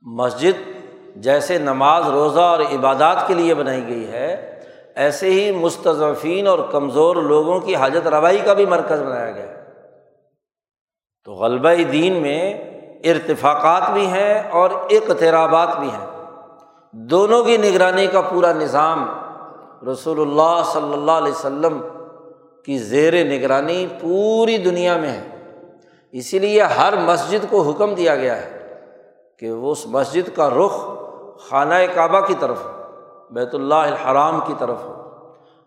[0.01, 0.69] مسجد
[1.15, 4.59] جیسے نماز روزہ اور عبادات کے لیے بنائی گئی ہے،
[4.95, 9.53] ایسے ہی مستضفین اور کمزور لوگوں کی حاجت روائی کا بھی مرکز بنایا گیا۔
[11.23, 12.53] تو غلبہ دین میں
[13.03, 16.07] ارتفاقات بھی ہیں اور اقترابات بھی ہیں۔
[16.91, 19.26] دونوں کی نگرانی کا پورا نظام
[19.91, 21.81] رسول اللہ صلی اللہ علیہ وسلم
[22.65, 25.27] کی زیر نگرانی پوری دنیا میں ہے۔
[26.11, 28.75] اسی لیے ہر مسجد کو حکم دیا گیا ہے
[29.39, 30.85] کہ وہ اس مسجد کا رخ
[31.49, 32.71] خانہ کعبہ کی طرف ہو،
[33.31, 34.93] بیت اللہ الحرام کی طرف ہو۔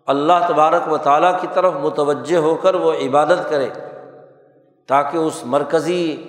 [0.06, 3.68] اللہ تبارک و تعالیٰ کی طرف متوجہ ہو کر وہ عبادت کرے
[4.86, 6.24] تاکہ اس مرکزی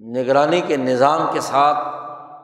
[0.00, 1.78] نگرانی کے نظام کے ساتھ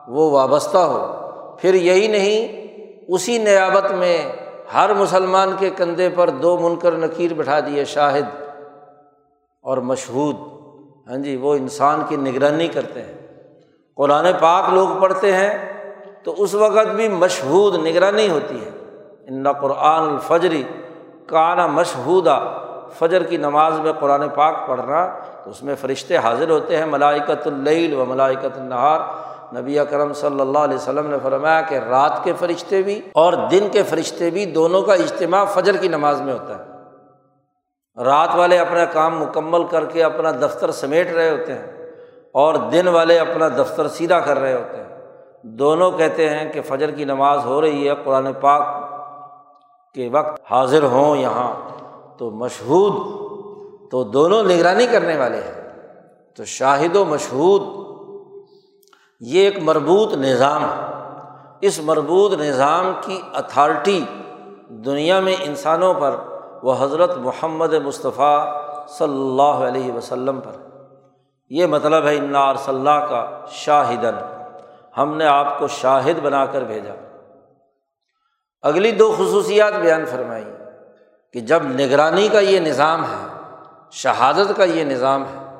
[0.07, 2.61] وہ وابستہ ہو۔ پھر یہی نہیں،
[3.07, 4.31] اسی نیابت میں
[4.73, 8.25] ہر مسلمان کے کندھے پر دو منکر نکیر بٹھا دیے، شاہد
[9.61, 10.35] اور مشہود۔
[11.07, 13.13] ہاں جی وہ انسان کی نگرانی کرتے ہیں۔
[13.95, 15.73] قرآن پاک لوگ پڑھتے ہیں
[16.23, 18.69] تو اس وقت بھی مشہود نگرانی ہوتی ہے۔
[19.27, 20.63] ان قرآن الفجری
[21.25, 22.39] کانا مشہودہ
[22.99, 25.07] فجر کی نماز میں قرآن پاک پڑھنا
[25.43, 28.99] تو اس میں فرشتے حاضر ہوتے ہیں ملائکت اللیل و ملائکت النہار۔
[29.55, 33.67] نبی اکرم صلی اللہ علیہ وسلم نے فرمایا کہ رات کے فرشتے بھی اور دن
[33.71, 36.71] کے فرشتے بھی دونوں کا اجتماع فجر کی نماز میں ہوتا ہے۔
[38.03, 41.91] رات والے اپنا کام مکمل کر کے اپنا دفتر سمیٹ رہے ہوتے ہیں
[42.33, 44.97] اور دن والے اپنا دفتر سیدھا کر رہے ہوتے ہیں۔
[45.43, 48.91] دونوں کہتے ہیں کہ فجر کی نماز ہو رہی ہے، قرآن پاک
[49.93, 51.53] کے وقت حاضر ہوں یہاں
[52.17, 52.93] تو مشہود
[53.91, 55.61] تو دونوں نگرانی کرنے والے ہیں۔
[56.35, 57.80] تو شاہد و مشہود
[59.21, 60.93] یہ ایک مربوط نظام ہے۔
[61.61, 64.05] اس مربوط نظام کی اتھارٹی
[64.69, 66.15] دنیا میں انسانوں پر،
[66.63, 70.51] وہ حضرت محمد مصطفیٰ صلی اللہ علیہ وسلم پر۔
[71.49, 74.15] یہ مطلب ہے انار صلی اللہ کا شاہدن
[74.97, 76.93] ہم نے آپ کو شاہد بنا کر بھیجا۔
[78.61, 80.45] اگلی دو خصوصیات بیان فرمائی
[81.33, 83.27] کہ جب نگرانی کا یہ نظام ہے،
[83.91, 85.55] شہادت کا یہ نظام ہے،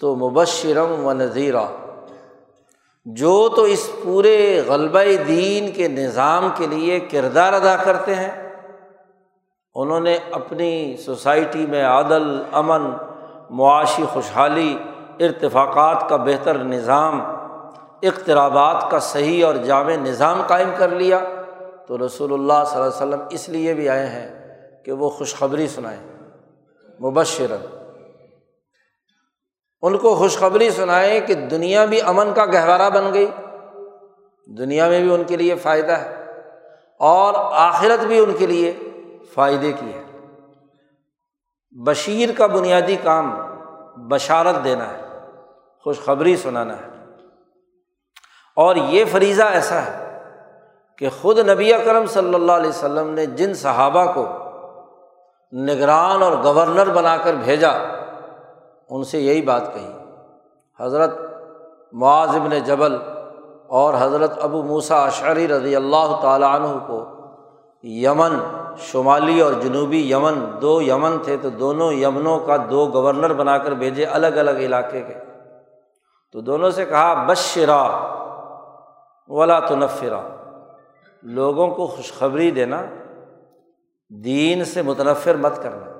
[0.00, 1.66] تو مبشرم و نذیرہ
[3.06, 8.50] جو تو اس پورے غلبہ دین کے نظام کے لیے کردار ادا کرتے ہیں،
[9.74, 12.90] انہوں نے اپنی سوسائٹی میں عدل امن،
[13.50, 14.78] معاشی، خوشحالی،
[15.20, 17.20] ارتفاقات کا بہتر نظام،
[18.02, 21.24] اقترابات کا صحیح اور جامع نظام قائم کر لیا۔
[21.86, 24.28] تو رسول اللہ صلی اللہ علیہ وسلم اس لیے بھی آئے ہیں
[24.84, 26.00] کہ وہ خوشخبری سنائیں
[27.00, 27.85] مبشرن
[29.82, 33.26] ان کو خوشخبری سنائیں کہ دنیا بھی امن کا گہوارہ بن گئی۔
[34.58, 36.24] دنیا میں بھی ان کے لیے فائدہ ہے
[37.00, 38.78] اور آخرت بھی ان کے لیے
[39.34, 40.02] فائدے کی ہے۔
[41.86, 43.40] بشیر کا بنیادی کام
[43.96, 45.02] بشارت دینا ہے،
[45.84, 46.96] خوشخبری سنانا ہے۔
[48.56, 50.20] اور یہ فریضہ ایسا ہے
[50.98, 54.26] کہ خود نبی کرم صلی اللہ علیہ وسلم نے جن صحابہ کو
[55.56, 57.72] نگران اور گورنر بنا کر بھیجا
[58.90, 59.92] ان سے یہی بات کہی۔
[60.80, 61.18] حضرت
[61.92, 62.96] معاذ ابن جبل
[63.66, 67.04] اور حضرت ابو موسا اشعری رضی اللہ تعالیٰ عنہ کو
[67.82, 68.38] یمن
[68.78, 73.72] شمالی اور جنوبی یمن، دو یمن تھے تو دونوں یمنوں کا دو گورنر بنا کر
[73.72, 75.14] بھیجے الگ الگ علاقے کے۔
[76.32, 77.82] تو دونوں سے کہا، بشرا
[79.28, 80.20] ولا تنفرا۔
[81.22, 82.82] لوگوں کو خوشخبری دینا،
[84.08, 85.95] دین سے متنفر مت کرنا۔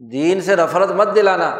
[0.00, 1.56] دین سے نفرت مت دلانا۔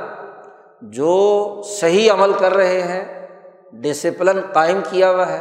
[0.82, 3.28] جو صحیح عمل کر رہے ہیں
[3.72, 5.40] ڈسپلن قائم کیا ہوا ہے۔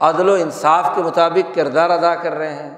[0.00, 2.70] عدل و انصاف کے مطابق کردار ادا کر رہے ہیں۔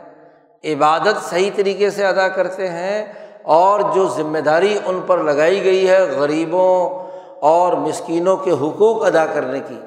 [0.64, 5.90] عبادت صحیح طریقے سے ادا کرتے ہیں اور جو ذمہ داری ان پر لگائی گئی
[5.90, 7.06] ہے غریبوں
[7.40, 9.80] اور مسکینوں کے حقوق ادا کرنے کی،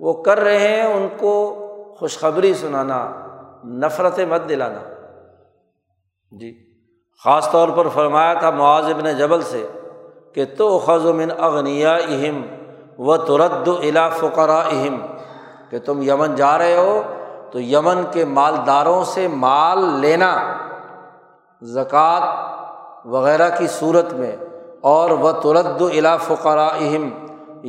[0.00, 1.58] وہ کر رہے ہیں ان کو
[1.98, 3.10] خوشخبری سنانا
[3.64, 4.80] نفرت مت دلانا۔
[6.40, 6.71] جی۔
[7.24, 9.66] خاص طور پر فرمایا تھا معاذ ابن جبل سے
[10.34, 12.40] کہ تو خز من اغنیا اہم
[12.98, 14.96] و ترد الا فقرا اہم
[15.70, 17.02] کہ تم یمن جا رہے ہو
[17.52, 20.32] تو یمن کے مالداروں سے مال لینا،
[21.62, 24.36] زکوٰۃ وغیرہ کی صورت میں،
[24.80, 27.08] اور وہ ترد الا فقرا اہم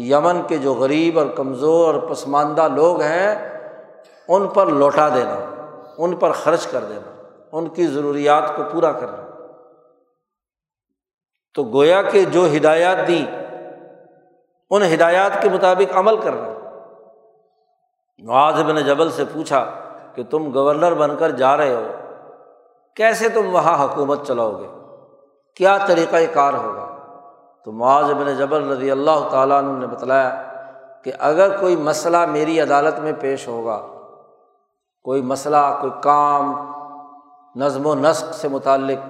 [0.04, 3.36] یمن کے جو غریب اور کمزور اور پسماندہ لوگ ہیں،
[4.30, 5.38] ان پر لوٹا دینا،
[5.98, 7.12] ان پر خرچ کر دینا،
[7.52, 9.22] ان کی ضروریات کو پورا کرنا۔
[11.56, 13.26] تو گویا کہ جو ہدایات دی
[14.70, 16.50] ان ہدایات کے مطابق عمل کرنا
[18.18, 19.66] نواز بن جبل سے پوچھا
[20.16, 21.92] کہ تم گورنر بن کر جا رہے ہو،
[22.96, 24.68] کیسے تم وہاں حکومت چلاؤ گے؟
[25.56, 26.88] کیا طریقۂ کار ہوگا؟
[27.66, 30.44] تو معاذ بن جبل رضی اللہ تعالیٰ عنہ نے بتلایا
[31.04, 33.82] کہ اگر کوئی مسئلہ میری عدالت میں پیش ہوگا،
[35.04, 36.74] کوئی مسئلہ، کوئی کام،
[37.56, 39.06] نظم و نسق سے متعلق،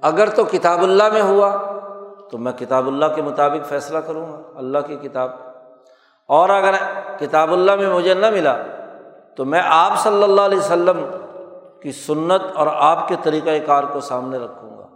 [0.00, 1.71] اگر تو کتاب اللہ میں ہوا۔
[2.32, 5.30] تو میں کتاب اللہ کے مطابق فیصلہ کروں گا، اللہ کی کتاب۔
[6.28, 6.74] اور اگر
[7.18, 8.56] کتاب اللہ میں مجھے نہ ملا
[9.36, 11.04] تو میں آپ صلی اللہ علیہ وسلم
[11.82, 14.86] کی سنت اور آپ کے طریقۂ کار کو سامنے رکھوں گا۔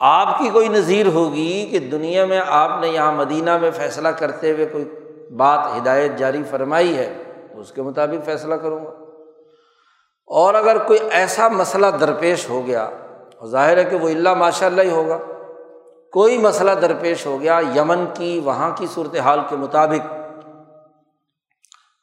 [0.00, 4.52] آپ کی کوئی نظیر ہوگی کہ دنیا میں آپ نے یہاں مدینہ میں فیصلہ کرتے
[4.52, 4.84] ہوئے کوئی
[5.36, 8.90] بات ہدایت جاری فرمائی ہے، تو اس کے مطابق فیصلہ کروں گا۔
[10.26, 12.90] اور اگر کوئی ایسا مسئلہ درپیش ہو گیا
[13.44, 15.18] ظاہر ہے کہ وہ اللہ ماشاء اللہ ہی ہوگا۔
[16.12, 20.12] کوئی مسئلہ درپیش ہو گیا یمن کی، وہاں کی صورت حال کے مطابق،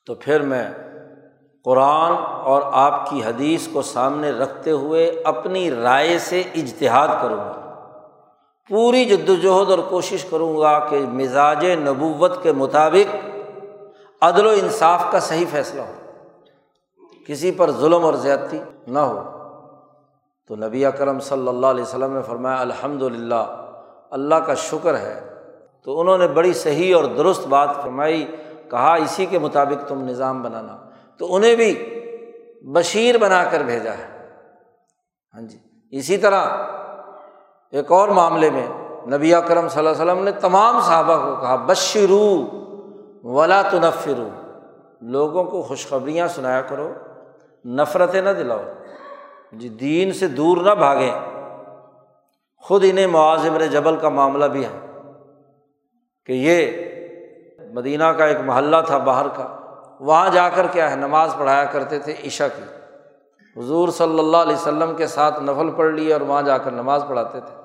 [0.05, 0.69] تو پھر میں
[1.65, 7.73] قرآن اور آپ کی حدیث کو سامنے رکھتے ہوئے اپنی رائے سے اجتہاد کروں گا۔
[8.69, 13.15] پوری جد وجہد اور کوشش کروں گا کہ مزاج نبوت کے مطابق
[14.21, 15.93] عدل و انصاف کا صحیح فیصلہ ہو۔
[17.27, 19.23] کسی پر ظلم اور زیادتی نہ ہو۔
[20.47, 23.66] تو نبی اکرم صلی اللہ علیہ وسلم نے فرمایا الحمد للہ
[24.11, 25.33] اللہ کا شکر ہے۔
[25.83, 28.35] تو انہوں نے بڑی صحیح اور درست بات فرمائی،
[28.71, 30.77] کہا، اسی کے مطابق تم نظام بنانا۔
[31.17, 31.99] تو انہیں بھی
[32.61, 34.29] بشیر بنا کر بھیجا ہے۔
[35.33, 35.57] ہاں جی۔
[35.91, 36.45] اسی طرح
[37.71, 38.67] ایک اور معاملے میں
[39.17, 42.45] نبی اکرم صلی اللہ علیہ وسلم نے تمام صحابہ کو کہا، بشرو
[43.23, 44.29] ولا تنفرو۔
[45.01, 46.93] لوگوں کو خوشخبریاں سنایا کرو،
[47.65, 48.63] نفرتیں نہ دلاؤ۔
[49.51, 51.36] جی دین سے دور نہ بھاگیں۔
[52.67, 54.79] خود انہیں معاذم جبل کا معاملہ بھی ہے
[56.25, 56.71] کہ یہ
[57.73, 59.47] مدینہ کا ایک محلہ تھا باہر کا،
[59.99, 62.63] وہاں جا کر کیا ہے، نماز پڑھایا کرتے تھے عشا کی۔
[63.59, 67.03] حضور صلی اللہ علیہ وسلم کے ساتھ نفل پڑھ لیے اور وہاں جا کر نماز
[67.07, 67.55] پڑھاتے تھے۔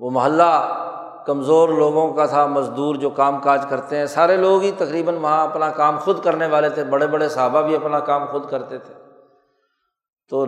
[0.00, 0.80] وہ محلہ
[1.26, 5.44] کمزور لوگوں کا تھا، مزدور جو کام کاج کرتے ہیں، سارے لوگ ہی تقریباً وہاں
[5.44, 8.94] اپنا کام خود کرنے والے تھے، بڑے بڑے صحابہ بھی اپنا کام خود کرتے تھے۔
[10.28, 10.46] تو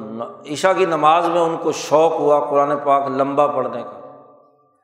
[0.52, 4.00] عشا کی نماز میں ان کو شوق ہوا قرآن پاک لمبا پڑھنے کا۔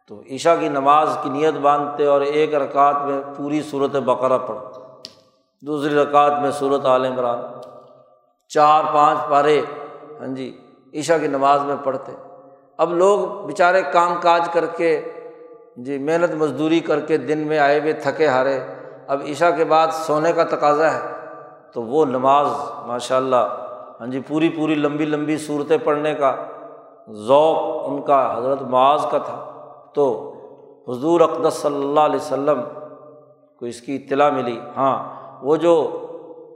[0.08, 4.80] تو عشا کی نماز کی نیت باندھتے اور ایک رکعت میں پوری صورت بقرہ پڑھتے۔
[5.66, 7.38] دوسری رکعت میں صورت عال عمران۔
[8.48, 9.62] چار پانچ پارے
[10.20, 10.58] ہاں جی
[10.94, 12.12] عشا کی نماز میں پڑھتے۔
[12.78, 15.12] اب لوگ بیچارے کام کاج کر کے
[15.76, 18.60] جی محنت مزدوری کر کے دن میں آئے ہوئے تھکے ہارے۔
[19.08, 21.00] اب عشا کے بعد سونے کا تقاضا ہے،
[21.72, 22.46] تو وہ نماز
[22.86, 23.68] ماشاء اللہ
[24.02, 26.36] ہاں جی پوری پوری لمبی لمبی صورتیں پڑھنے کا
[27.10, 29.60] ذوق ان کا حضرت معاذ کا تھا۔
[29.94, 30.32] تو
[30.88, 32.60] حضور اقدس صلی اللہ علیہ وسلم
[33.58, 35.10] کو اس کی اطلاع ملی۔ ہاں
[35.42, 36.06] وہ جو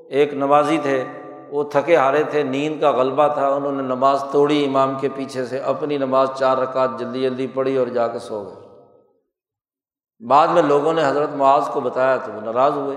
[0.08, 1.04] ایک نمازی تھے،
[1.50, 5.44] وہ تھکے ہارے تھے، نیند کا غلبہ تھا، انہوں نے نماز توڑی امام کے پیچھے
[5.44, 8.68] سے، اپنی نماز چار رکعت جلدی جلدی پڑھی اور جا کے سو گئے۔
[10.26, 12.96] بعد میں لوگوں نے حضرت معاذ کو بتایا تو وہ ناراض ہوئے۔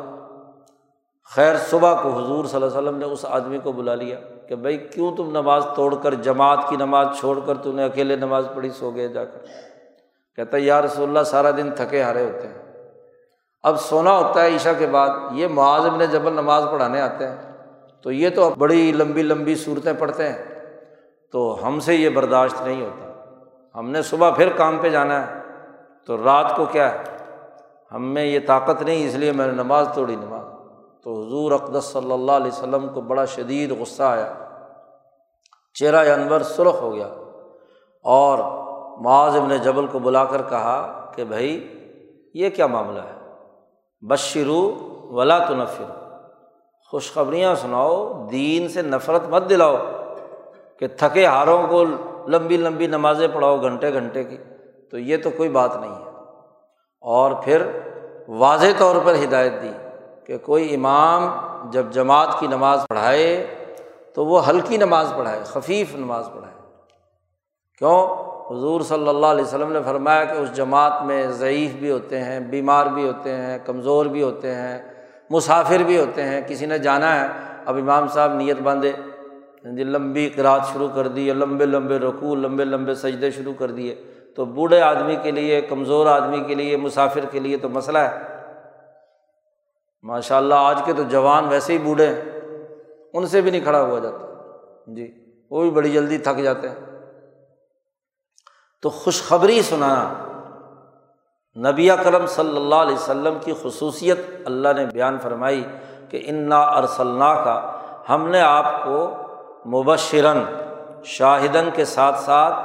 [1.23, 4.55] خیر، صبح کو حضور صلی اللہ علیہ وسلم نے اس آدمی کو بلا لیا۔ کہ
[4.55, 8.47] بھائی کیوں تم نماز توڑ کر جماعت کی نماز چھوڑ کر تم نے اکیلے نماز
[8.55, 9.37] پڑھی سو گئے جا کر؟
[10.35, 12.73] کہتا ہے، یا رسول اللہ، سارا دن تھکے ہارے ہوتے ہیں۔
[13.63, 17.35] اب سونا ہوتا ہے عشا کے بعد، یہ معاذ نے جبل نماز پڑھانے آتے ہیں۔
[18.01, 20.45] تو یہ تو بڑی لمبی لمبی صورتیں پڑھتے ہیں۔
[21.31, 23.33] تو ہم سے یہ برداشت نہیں ہوتا۔
[23.79, 25.33] ہم نے صبح پھر کام پہ جانا ہے۔
[26.05, 26.97] تو رات کو کیا ہے؟
[27.91, 30.38] ہم میں یہ طاقت نہیں، اس لیے میں نے نماز توڑی، نماز
[31.03, 34.33] تو حضور اقدس صلی اللہ علیہ وسلم کو بڑا شدید غصہ آیا۔
[35.73, 37.07] چہرہ انور سرخ ہو گیا
[38.03, 38.39] اور
[39.01, 41.73] معاذ ابن جبل کو بلا کر کہا کہ بھائی،
[42.33, 43.33] یہ کیا معاملہ ہے؟
[44.09, 44.75] بشرو
[45.11, 45.83] ولا تو نفر
[46.91, 49.77] خوشخبریاں سناؤ، دین سے نفرت مت دلاؤ
[50.79, 51.83] کہ تھکے ہاروں کو
[52.27, 54.37] لمبی لمبی نمازیں پڑھاؤ گھنٹے گھنٹے کی۔
[54.91, 56.09] تو یہ تو کوئی بات نہیں ہے۔
[57.01, 57.79] اور پھر
[58.27, 59.71] واضح طور پر ہدایت دی۔
[60.29, 61.27] کہ کوئی امام
[61.71, 63.47] جب جماعت کی نماز پڑھائے
[64.13, 66.53] تو وہ ہلکی نماز پڑھائے، خفیف نماز پڑھائے۔
[67.77, 68.07] کیوں؟
[68.53, 72.39] حضور صلی اللہ علیہ وسلم نے فرمایا کہ اس جماعت میں ضعیف بھی ہوتے ہیں،
[72.39, 74.81] بیمار بھی ہوتے ہیں، کمزور بھی ہوتے ہیں،
[75.29, 77.27] مسافر بھی ہوتے ہیں، کسی نے جانا ہے،
[77.65, 78.91] اب امام صاحب نیت باندھے
[79.63, 83.71] جی لمبی قرآد شروع کر دی یا لمبے لمبے رقو لمبے لمبے سجدے شروع کر
[83.71, 83.95] دیے۔
[84.35, 88.38] تو بوڑھے آدمی کے لیے، کمزور آدمی کے لیے، مسافر کے لیے تو مسئلہ ہے۔
[90.03, 92.21] ماشاء اللہ آج کے تو جوان ویسے ہی بوڑھے ہیں۔
[93.13, 94.25] ان سے بھی نہیں کھڑا ہوا جاتا۔
[94.87, 95.11] جی
[95.51, 96.75] وہ بھی بڑی جلدی تھک جاتے ہیں۔
[98.81, 100.13] تو خوشخبری سنانا
[101.71, 105.63] نبی کرم صلی اللہ علیہ وسلم کی خصوصیت اللہ نے بیان فرمائی
[106.09, 107.71] کہ انا ارسلنا کا
[108.09, 109.11] ہم نے آپ کو
[109.65, 110.43] مبشرن
[111.03, 112.55] شاہدن کے ساتھ ساتھ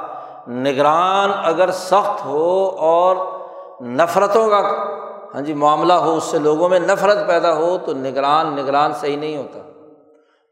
[0.49, 3.17] نگران اگر سخت ہو اور
[3.83, 4.61] نفرتوں کا
[5.35, 9.17] ہاں جی معاملہ ہو، اس سے لوگوں میں نفرت پیدا ہو تو نگران نگران صحیح
[9.17, 9.59] نہیں ہوتا۔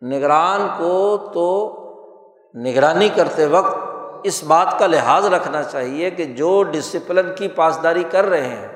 [0.06, 1.76] نگران کو تو
[2.54, 3.76] نگرانی کرتے وقت
[4.22, 8.68] اس بات کا لحاظ رکھنا چاہیے کہ جو ڈسپلن کی پاسداری کر رہے ہیں،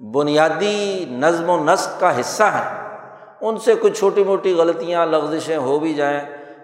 [0.00, 2.98] بنیادی نظم و نسق کا حصہ ہیں۔
[3.40, 6.20] ان سے کچھ چھوٹی موٹی غلطیاں، لغزشیں ہو بھی جائیں۔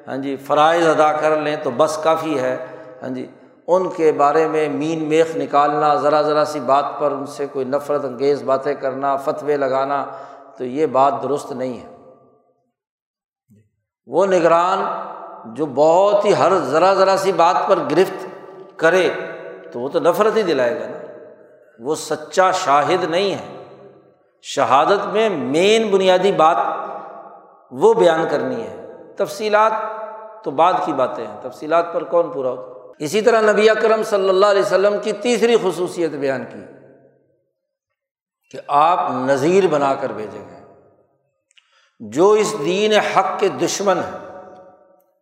[0.09, 2.67] ہاں جی فرائض ادا کر لیں تو بس کافی ہے۔
[3.03, 3.27] ہاں جی
[3.69, 7.65] ان کے بارے میں مین میخ نکالنا، ذرا ذرا سی بات پر ان سے کوئی
[7.65, 10.07] نفرت انگیز باتیں کرنا، فتوے لگانا،
[10.59, 11.97] تو یہ بات درست نہیں ہے۔
[14.07, 14.85] وہ نگران
[15.55, 18.27] جو بہت ہی ہر ذرا ذرا سی بات پر گرفت
[18.79, 19.11] کرے،
[19.73, 20.99] تو وہ تو نفرت ہی دلائے گا نا۔
[21.79, 23.65] وہ سچا شاہد نہیں ہے۔
[24.43, 26.57] شہادت میں مین بنیادی بات
[27.71, 29.73] وہ بیان کرنی ہے۔ تفصیلات
[30.45, 34.29] تو بعد کی باتیں ہیں۔ تفصیلات پر کون پورا ہوتا اسی طرح نبی اکرم صلی
[34.29, 36.61] اللہ علیہ وسلم کی تیسری خصوصیت بیان کی
[38.51, 40.59] کہ آپ نذیر بنا کر بھیجیں گے
[42.01, 44.41] جو اس دین حق کے دشمن ہیں،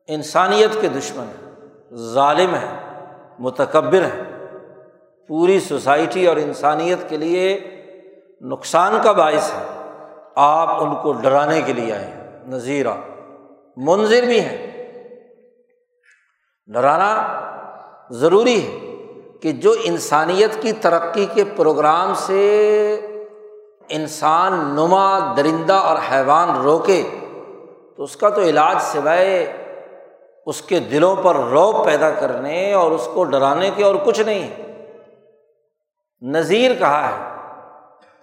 [0.08, 1.54] انسانیت کے دشمن ہیں،
[1.96, 3.02] ظالم ہیں،
[3.38, 4.48] متکبر ہیں،
[5.28, 7.70] پوری سوسائٹی اور انسانیت کے لیے
[8.40, 9.64] نقصان کا باعث ہے
[10.36, 12.94] آپ ان کو ڈرانے کے لیے آئے ہیں۔ نذیرہ
[13.76, 14.66] منظر بھی ہیں۔
[16.66, 17.40] ڈرانا
[18.10, 18.78] ضروری ہے
[19.42, 23.00] کہ جو انسانیت کی ترقی کے پروگرام سے
[23.88, 27.02] انسان نما، درندہ اور حیوان روکے،
[27.96, 29.52] تو اس کا تو علاج سوائے
[30.46, 34.42] اس کے دلوں پر روب پیدا کرنے اور اس کو ڈرانے کے اور کچھ نہیں
[34.42, 34.84] ہے۔
[36.22, 37.34] نذیر کہا ہے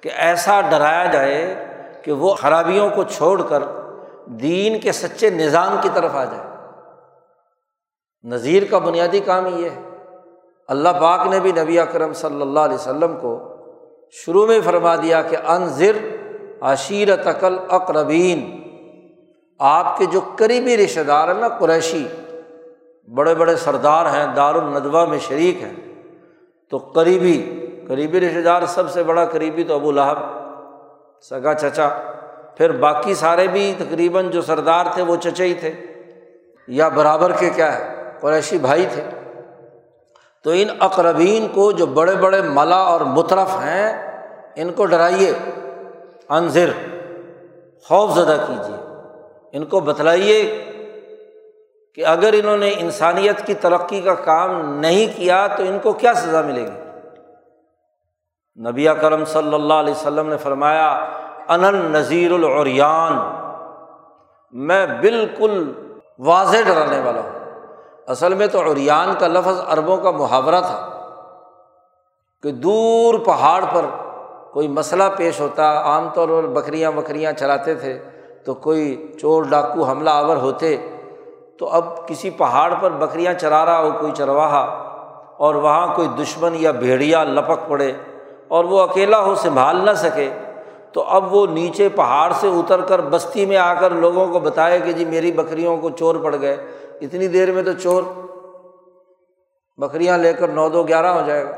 [0.02, 1.66] کہ ایسا ڈرایا جائے
[2.04, 3.64] کہ وہ خرابیوں کو چھوڑ کر
[4.26, 6.53] دین کے سچے نظام کی طرف آ جائے۔
[8.24, 9.82] نذیر کا بنیادی کام یہ ہے۔
[10.68, 13.50] اللہ پاک نے بھی نبی اکرم صلی اللہ علیہ وسلم کو
[14.12, 15.98] شروع میں فرما دیا کہ انضر
[16.62, 18.64] عشیر تقل اقربین
[19.60, 22.08] آپ کے جو قریبی رشتہ دار ہیں نا قریشی،
[23.14, 25.74] بڑے بڑے سردار ہیں دار الندوہ میں شریک ہیں۔
[26.70, 30.18] تو قریبی قریبی رشتہ دار سب سے بڑا قریبی تو ابو لہب،
[31.22, 31.90] سگا چچا۔
[32.58, 35.72] پھر باقی سارے بھی تقریباً جو سردار تھے وہ چچے ہی تھے۔
[36.68, 39.04] یا برابر کے کیا ہے؟ قریشی بھائی تھے۔
[40.44, 44.14] تو ان اقربین کو جو بڑے بڑے ملا اور مترف ہیں،
[44.56, 45.34] ان کو ڈرائیے
[46.30, 46.70] انضر
[47.88, 48.78] خوف زدہ کیجیے
[49.54, 50.66] ان کو بتلائیے
[51.96, 56.14] کہ اگر انہوں نے انسانیت کی ترقی کا کام نہیں کیا تو ان کو کیا
[56.14, 57.00] سزا ملے گی؟
[58.70, 60.92] نبی کرم صلی اللہ علیہ وسلم نے فرمایا
[61.48, 63.18] ان نذیر العریان۔
[64.52, 65.74] میں بالکل
[66.20, 67.43] واضح ڈرانے والا ہوں۔
[68.08, 70.90] اصل میں تو عریان کا لفظ عربوں کا محاورہ تھا
[72.44, 73.86] کہ دور پہاڑ پر
[74.52, 77.98] کوئی مسئلہ پیش ہوتا، عام طور پر بکریاں وکریاں چلاتے تھے،
[78.46, 80.76] تو کوئی چور ڈاکو حملہ آور ہوتے،
[81.60, 84.62] تو اب کسی پہاڑ پر بکریاں چرا رہا ہو، کوئی چرواہا،
[85.38, 87.92] اور وہاں کوئی دشمن یا بھیڑیا لپک پڑے
[88.48, 90.30] اور وہ اکیلا ہو، سنبھال نہ سکے،
[90.92, 94.80] تو اب وہ نیچے پہاڑ سے اتر کر بستی میں آ کر لوگوں کو بتائے
[94.80, 96.58] کہ جی میری بکریوں کو چور پڑ گئے
[97.06, 98.04] اتنی دیر میں تو چور
[99.78, 101.52] بکریاں لے کر نو دو گیارہ ہو جائے گا۔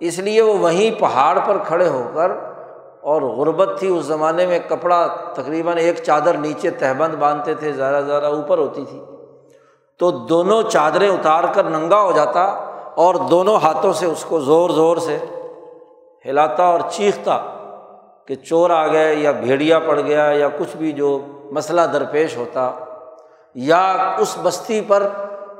[0.00, 2.30] اس لیے وہ وہیں پہاڑ پر کھڑے ہو کر
[3.02, 8.04] اور غربت تھی اس زمانے میں، کپڑا تقریباً ایک چادر نیچے تہبند باندھتے تھے، زیادہ
[8.04, 9.00] زیادہ اوپر ہوتی تھی۔
[9.98, 12.44] تو دونوں چادریں اتار کر ننگا ہو جاتا
[12.94, 15.18] اور دونوں ہاتھوں سے اس کو زور زور سے
[16.26, 17.38] ہلاتا اور چیختا
[18.26, 21.18] کہ چور آ گئے یا بھیڑیا پڑ گیا یا کچھ بھی جو
[21.50, 22.72] مسئلہ درپیش ہوتا۔
[23.56, 25.08] یا اس بستی پر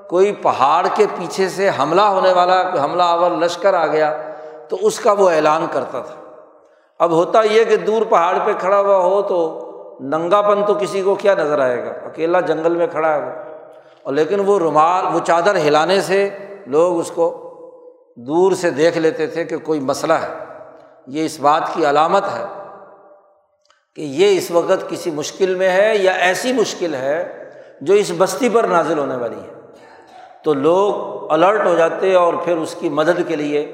[0.09, 4.17] کوئی پہاڑ کے پیچھے سے حملہ ہونے والا کوئی حملہ آور لشکر آ گیا
[4.69, 6.15] تو اس کا وہ اعلان کرتا تھا۔
[6.99, 9.63] اب ہوتا یہ کہ دور پہاڑ پہ کھڑا ہوا ہو تو
[10.01, 13.31] ننگا پن تو کسی کو کیا نظر آئے گا؟ اکیلا جنگل میں کھڑا ہے وہ۔
[14.03, 16.31] اور لیکن وہ رومال، وہ چادر ہلانے سے
[16.67, 17.43] لوگ اس کو
[18.17, 20.45] دور سے دیکھ لیتے تھے کہ کوئی مسئلہ ہے۔
[21.07, 22.45] یہ اس بات کی علامت ہے
[23.95, 27.46] کہ یہ اس وقت کسی مشکل میں ہے یا ایسی مشکل ہے
[27.81, 29.55] جو اس بستی پر نازل ہونے والی ہے
[30.45, 33.65] تو لوگ الرٹ ہو جاتے اور پھر اس کی مدد کے لیے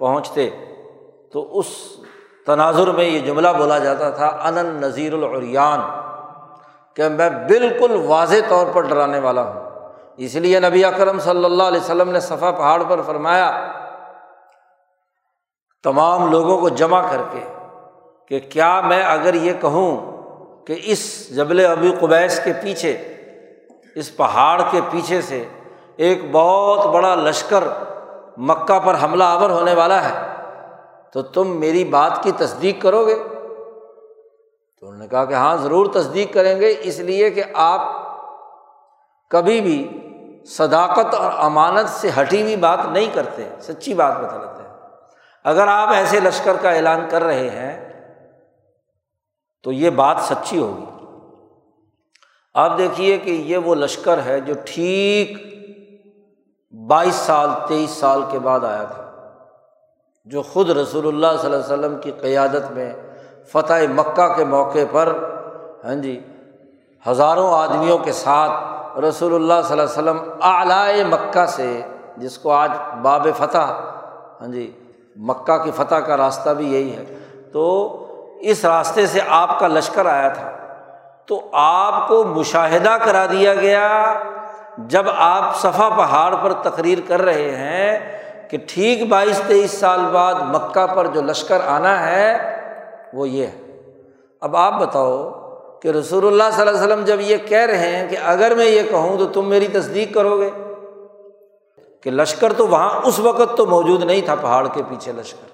[0.00, 0.48] پہنچتے۔
[1.32, 1.66] تو اس
[2.46, 5.80] تناظر میں یہ جملہ بولا جاتا تھا ان نذیر العریان،
[6.94, 9.62] کہ میں بالکل واضح طور پر ڈرانے والا ہوں۔
[10.16, 13.50] اس لیے نبی اکرم صلی اللہ علیہ وسلم نے صفا پہاڑ پر فرمایا،
[15.84, 17.44] تمام لوگوں کو جمع کر کے
[18.30, 19.90] کہ کیا میں اگر یہ کہوں
[20.66, 21.02] کہ اس
[21.36, 22.96] جبل ابی قبیس کے پیچھے
[23.96, 25.48] اس پہاڑ کے پیچھے سے
[25.96, 27.64] ایک بہت بڑا لشکر
[28.36, 30.26] مکہ پر حملہ آور ہونے والا ہے۔
[31.12, 33.14] تو تم میری بات کی تصدیق کرو گے؟
[34.80, 37.80] تو انہوں نے کہا کہ ہاں ضرور تصدیق کریں گے، اس لیے کہ آپ
[39.30, 40.02] کبھی بھی
[40.46, 44.78] صداقت اور امانت سے ہٹی ہوئی بات نہیں کرتے۔ سچی بات بتا ہیں۔
[45.44, 47.92] اگر آپ ایسے لشکر کا اعلان کر رہے ہیں،
[49.62, 50.95] تو یہ بات سچی ہوگی۔
[52.56, 55.36] آپ دیکھیے کہ یہ وہ لشکر ہے جو ٹھیک
[56.72, 59.02] بائیس سال، تیئیس سال کے بعد آیا تھا،
[60.26, 62.92] جو خود رسول اللہ صلی اللہ علیہ وسلم کی قیادت میں
[63.52, 65.12] فتح مکہ کے موقع پر
[65.84, 66.20] ہاں جی
[67.08, 71.80] ہزاروں آدمیوں کے ساتھ رسول اللہ صلی اللہ علیہ وسلم اعلی مکہ سے،
[72.16, 72.70] جس کو آج
[73.02, 73.72] باب فتح
[74.40, 74.70] ہاں جی
[75.16, 77.04] مکہ کی فتح کا راستہ بھی یہی ہے۔
[77.52, 77.64] تو
[78.40, 80.55] اس راستے سے آپ کا لشکر آیا تھا۔
[81.26, 84.14] تو آپ کو مشاہدہ کرا دیا گیا
[84.78, 88.18] جب آپ صفا پہاڑ پر تقریر کر رہے ہیں
[88.50, 92.56] کہ ٹھیک بائیس تیئیس سال بعد مکہ پر جو لشکر آنا ہے،
[93.12, 93.80] وہ یہ ہے۔
[94.40, 95.32] اب آپ بتاؤ
[95.82, 98.66] کہ رسول اللہ صلی اللہ علیہ وسلم جب یہ کہہ رہے ہیں کہ اگر میں
[98.66, 100.50] یہ کہوں تو تم میری تصدیق کرو گے۔
[102.00, 105.46] کہ لشکر تو وہاں اس وقت تو موجود نہیں تھا پہاڑ کے پیچھے لشکر۔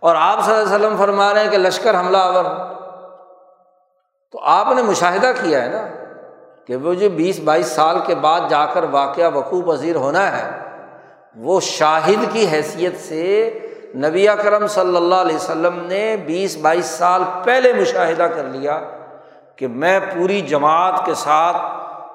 [0.00, 2.44] اور آپ صلی اللہ علیہ وسلم فرما رہے ہیں کہ لشکر حملہ آور
[4.32, 5.88] تو آپ نے مشاہدہ کیا ہے نا
[6.66, 10.50] کہ وہ جو بیس بائیس سال کے بعد جا کر واقعہ وقوع پذیر ہونا ہے،
[11.36, 13.58] وہ شاہد کی حیثیت سے
[13.94, 18.80] نبی کرم صلی اللہ علیہ وسلم نے بیس بائیس سال پہلے مشاہدہ کر لیا
[19.56, 21.56] کہ میں پوری جماعت کے ساتھ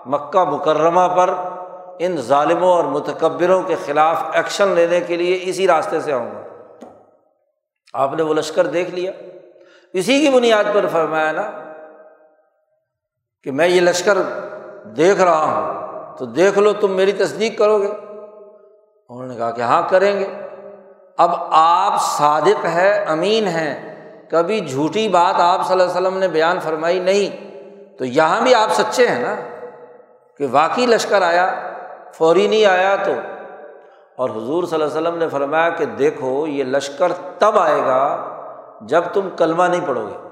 [0.07, 1.33] مکہ مکرمہ پر
[1.99, 6.41] ان ظالموں اور متکبروں کے خلاف ایکشن لینے کے لیے اسی راستے سے آؤں گا۔
[7.93, 9.11] آپ نے وہ لشکر دیکھ لیا۔
[9.93, 11.51] اسی کی بنیاد پر فرمایا نا
[13.45, 14.17] کہ میں یہ لشکر
[14.83, 17.91] دیکھ رہا ہوں، تو دیکھ لو تم میری تصدیق کرو گے۔
[19.09, 20.27] انہوں نے کہا کہ ہاں کریں گے۔
[21.17, 23.95] اب آپ صادق ہے امین ہیں۔
[24.29, 27.53] کبھی جھوٹی بات آپ صلی اللہ علیہ وسلم نے بیان فرمائی نہیں۔
[27.97, 29.35] تو یہاں بھی آپ سچے ہیں نا،
[30.37, 31.55] کہ واقعی لشکر آیا،
[32.13, 33.11] فوری نہیں آیا تو۔
[34.15, 38.23] اور حضور صلی اللہ علیہ وسلم نے فرمایا کہ دیکھو، یہ لشکر تب آئے گا
[38.81, 40.24] جب تم کلمہ نہیں پڑھو گے۔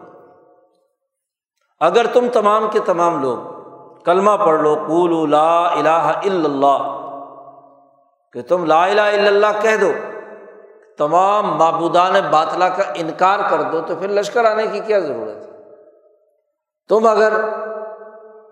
[1.88, 3.38] اگر تم تمام کے تمام لوگ
[4.06, 6.84] کلمہ پڑھ لو قول لا الہ الا اللہ،
[8.36, 9.92] کہ تم لا الہ الا اللہ کہہ دو،
[10.98, 15.52] تمام معبودان باطلا کا انکار کر دو، تو پھر لشکر آنے کی کیا ضرورت ہے؟
[16.90, 17.34] تم اگر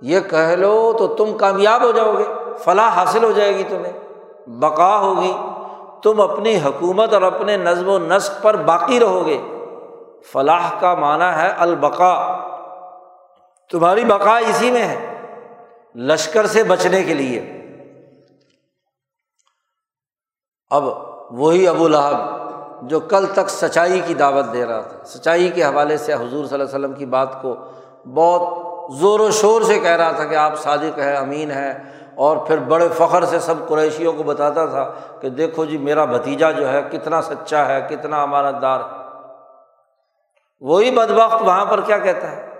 [0.02, 2.24] یہ کہہ لو تو تم کامیاب ہو جاؤ گے،
[2.58, 3.94] فلاح حاصل ہو جائے گی تمہیں،
[4.60, 5.34] بقا ہوگی،
[6.04, 9.42] تم اپنی حکومت اور اپنے نظم و نسق پر باقی رہو گے۔
[10.32, 12.14] فلاح کا معنی ہے البقا
[13.72, 14.98] تمہاری بقا اسی میں ہے،
[15.96, 17.40] لشکر سے بچنے کے لیے۔
[20.70, 20.84] اب
[21.32, 25.98] وہی ابو لہب جو کل تک سچائی کی دعوت دے رہا تھا، سچائی کے حوالے
[25.98, 27.56] سے حضور صلی اللہ علیہ وسلم کی بات کو
[28.14, 31.84] بہت زور و شور سے کہہ رہا تھا کہ آپ صادق ہے امین ہے
[32.16, 34.92] اور پھر بڑے فخر سے سب قریشیوں کو بتاتا تھا
[35.22, 39.20] کہ دیکھو جی میرا بھتیجا جو ہے کتنا سچا ہے، کتنا امانت دار ہے۔
[40.60, 42.51] وہی بد وقت وہاں پر کیا کہتا ہے؟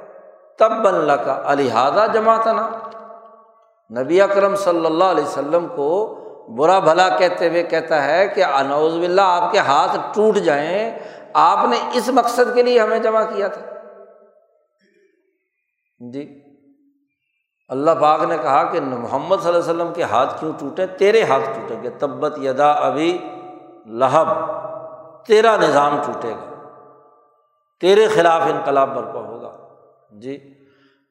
[0.60, 2.70] تب بن لکا الحادہ جماعت نا۔
[4.02, 6.18] نبی اکرم صلی اللہ علیہ وسلم کو
[6.58, 11.00] برا بھلا کہتے ہوئے کہتا ہے کہ انوز بلّہ آپ کے ہاتھ ٹوٹ جائیں،
[11.34, 13.62] آپ نے اس مقصد کے لیے ہمیں جمع کیا تھا۔
[16.14, 16.42] جی۔
[17.70, 21.24] اللہ پاک نے کہا کہ محمد صلی اللہ علیہ وسلم کے ہاتھ کیوں ٹوٹے؟ تیرے
[21.24, 23.18] ہاتھ ٹوٹیں گے تبت یدا ابھی
[23.86, 24.28] لہب۔
[25.26, 26.70] تیرا نظام ٹوٹے گا۔
[27.82, 29.41] تیرے خلاف انقلاب برپا ہوگا۔
[30.12, 30.54] جی۔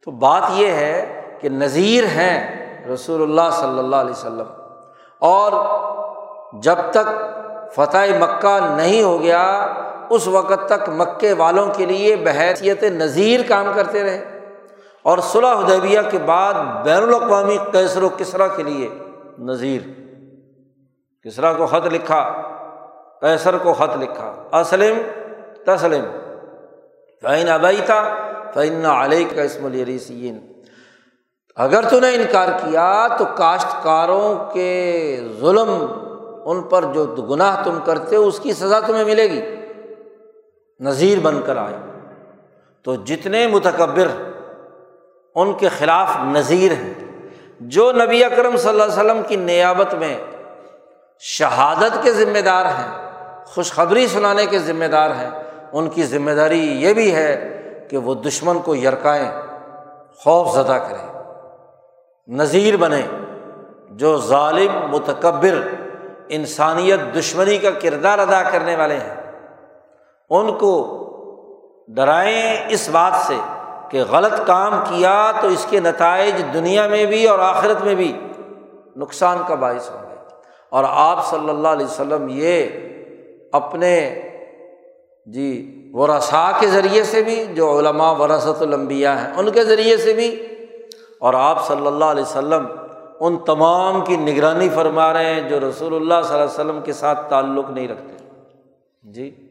[0.05, 4.47] تو بات یہ ہے کہ نذیر ہیں رسول اللہ صلی اللہ علیہ وسلم۔
[5.19, 5.53] اور
[6.61, 7.09] جب تک
[7.75, 9.67] فتح مکہ نہیں ہو گیا،
[10.11, 14.41] اس وقت تک مکے والوں کے لیے بحیثیت نذیر کام کرتے رہے۔
[15.03, 18.89] اور صلاح حدیبیہ کے بعد بین الاقوامی کیسر و کسرا کے لیے
[19.39, 19.81] نذیر۔
[21.25, 22.43] کسرا کو خط لکھا
[23.21, 24.99] کیسر کو خط لکھا۔ اسلم،
[25.67, 26.05] تسلم۔
[27.23, 30.53] فعین ابئی تھا فعین علیہ کا اسم الریسین
[31.57, 35.87] اگر تو نے انکار کیا تو کاشتکاروں کے ظلم
[36.45, 39.43] ان پر جو گناہ تم کرتے ہو اس کی سزا تمہیں ملے گی۔
[40.81, 41.77] نذیر بن کر آئے۔
[42.83, 44.09] تو جتنے متکبر
[45.35, 46.95] ان کے خلاف نذیر ہیں،
[47.61, 50.19] جو نبی اکرم صلی اللہ علیہ وسلم کی نیابت میں
[51.19, 53.11] شہادت کے ذمہ دار ہیں،
[53.47, 55.31] خوشخبری سنانے کے ذمہ دار ہیں،
[55.73, 57.57] ان کی ذمہ داری یہ بھی ہے
[57.91, 59.31] کہ وہ دشمن کو یرکائیں،
[60.17, 61.23] خوف زدہ کریں،
[62.29, 63.03] نذیر بنے
[63.91, 65.69] جو ظالم، متکبر،
[66.29, 69.33] انسانیت دشمنی کا کردار ادا کرنے والے ہیں۔
[70.31, 70.97] ان کو
[71.89, 73.35] ڈرائیں اس بات سے
[73.89, 78.29] کہ غلط کام کیا تو اس کے نتائج دنیا میں بھی اور آخرت میں بھی
[78.97, 80.15] نقصان کا باعث ہوں گے۔
[80.71, 82.67] اور آپ صلی اللہ علیہ وسلم یہ
[83.53, 84.23] اپنے
[85.27, 90.13] جی ورثاء کے ذریعے سے بھی جو علماء وراثت الانبیاء ہیں، ان کے ذریعے سے
[90.13, 90.47] بھی۔
[91.21, 92.67] اور آپ صلی اللہ علیہ وسلم
[93.21, 96.93] ان تمام کی نگرانی فرما رہے ہیں جو رسول اللہ صلی اللہ علیہ وسلم کے
[96.93, 98.25] ساتھ تعلق نہیں رکھتے۔
[99.03, 99.49] جی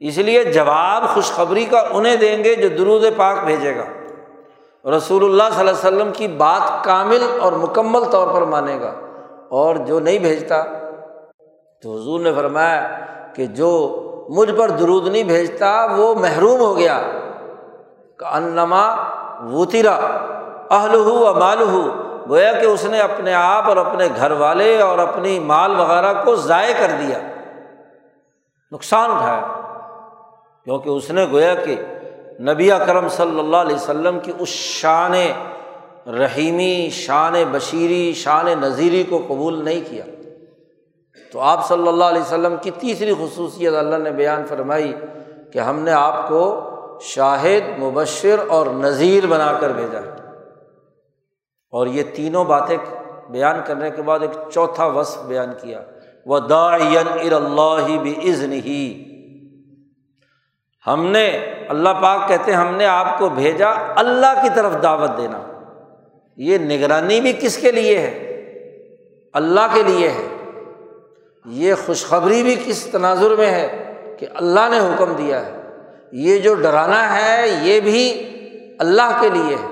[0.00, 3.84] اس لیے جواب خوشخبری کا انہیں دیں گے جو درود پاک بھیجے گا۔
[4.96, 8.94] رسول اللہ صلی اللہ علیہ وسلم کی بات کامل اور مکمل طور پر مانے گا۔
[9.48, 10.62] اور جو نہیں بھیجتا،
[11.82, 12.98] تو حضور نے فرمایا
[13.34, 17.02] کہ جو مجھ پر درود نہیں بھیجتا، وہ محروم ہو گیا۔
[18.32, 18.94] انما
[19.52, 19.94] وطیرا
[20.70, 21.88] اہل ہو و مال ہو
[22.28, 26.36] گویا کہ اس نے اپنے آپ اور اپنے گھر والے اور اپنی مال وغیرہ کو
[26.36, 27.18] ضائع کر دیا۔
[28.72, 29.40] نقصان اٹھایا۔
[30.64, 31.76] کیونکہ اس نے گویا کہ
[32.40, 35.12] نبی کرم صلی اللہ علیہ وسلم کی اس شان
[36.10, 40.04] رحیمی، شان بشیری، شان نذیری کو قبول نہیں کیا۔
[41.32, 44.94] تو آپ صلی اللہ علیہ وسلم کی تیسری خصوصیت اللہ نے بیان فرمائی
[45.52, 46.68] کہ ہم نے آپ کو
[47.00, 49.98] شاہد، مبشر اور نذیر بنا کر بھیجا۔
[51.70, 52.76] اور یہ تینوں باتیں
[53.30, 55.82] بیان کرنے کے بعد ایک چوتھا وصف بیان کیا۔
[56.26, 59.04] وہ داعین اللہ بھی عزن ہی
[60.86, 61.28] ہم نے،
[61.68, 65.42] اللہ پاک کہتے ہیں، ہم نے آپ کو بھیجا اللہ کی طرف دعوت دینا۔
[66.36, 68.18] یہ نگرانی بھی کس کے لیے ہے؟
[69.32, 70.31] اللہ کے لیے ہے۔
[71.44, 75.62] یہ خوشخبری بھی کس تناظر میں ہے کہ اللہ نے حکم دیا ہے؟
[76.12, 78.28] یہ جو ڈرانا ہے، یہ بھی
[78.78, 79.66] اللہ کے لیے ہے۔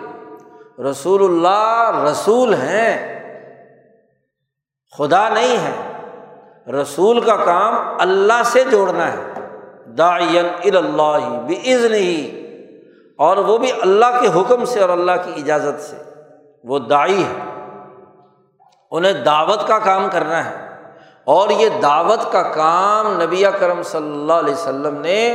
[0.82, 3.20] رسول اللہ رسول ہیں،
[4.98, 5.92] خدا نہیں ہے۔
[6.72, 9.32] رسول کا کام اللہ سے جوڑنا ہے۔
[9.86, 12.46] داعین اللہ بزن ہی
[13.18, 15.96] اور وہ بھی اللہ کے حکم سے اور اللہ کی اجازت سے۔
[16.64, 17.62] وہ دائی ہے۔
[18.90, 20.69] انہیں دعوت کا کام کرنا ہے۔
[21.30, 25.34] اور یہ دعوت کا کام نبی کرم صلی اللہ علیہ وسلم نے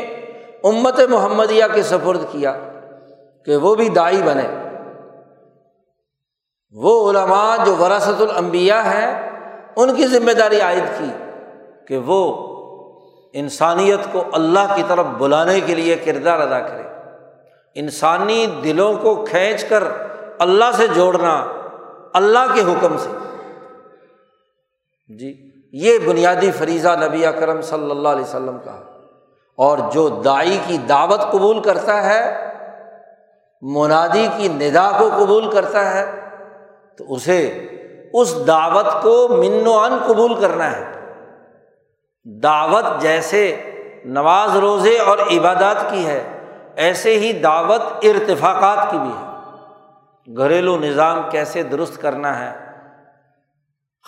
[0.63, 2.55] امت محمدیہ کے سفرد کیا
[3.45, 4.47] کہ وہ بھی دائی بنے۔
[6.71, 9.31] وہ علماء جو وراثت الانبیاء ہیں،
[9.75, 11.09] ان کی ذمہ داری عائد کی
[11.87, 12.47] کہ وہ
[13.33, 16.83] انسانیت کو اللہ کی طرف بلانے کے لیے کردار ادا کرے
[17.75, 19.83] انسانی دلوں کو کھینچ کر
[20.39, 21.45] اللہ سے جوڑنا،
[22.13, 23.09] اللہ کے حکم سے۔
[25.17, 25.44] جی۔
[25.83, 28.79] یہ بنیادی فریضہ نبی اکرم صلی اللہ علیہ وسلم کا
[29.57, 32.49] اور جو دائی کی دعوت قبول کرتا ہے،
[33.61, 36.11] منادی کی ندا کو قبول کرتا ہے،
[36.97, 37.67] تو اسے
[38.13, 40.83] اس دعوت کو من و ان قبول کرنا ہے۔
[42.25, 43.71] دعوت جیسے
[44.05, 46.39] نواز روزے اور عبادات کی ہے،
[46.75, 49.25] ایسے ہی دعوت ارتفاقات کی بھی ہے۔
[50.37, 52.64] گھریلو نظام کیسے درست کرنا ہے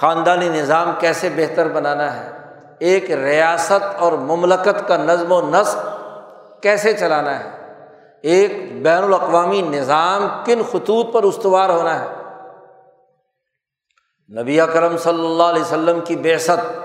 [0.01, 2.31] خاندانی نظام کیسے بہتر بنانا ہے؟
[2.79, 5.77] ایک ریاست اور مملکت کا نظم و نسق
[6.61, 7.49] کیسے چلانا ہے؟
[8.21, 8.51] ایک
[8.83, 12.07] بین الاقوامی نظام کن خطوط پر استوار ہونا ہے؟
[14.41, 16.81] نبی کرم صلی اللہ علیہ وسلم کی بیست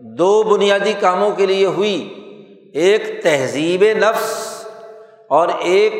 [0.00, 2.14] دو بنیادی کاموں کے لیے ہوئی،
[2.74, 4.64] ایک تہذیب نفس
[5.28, 5.94] اور ایک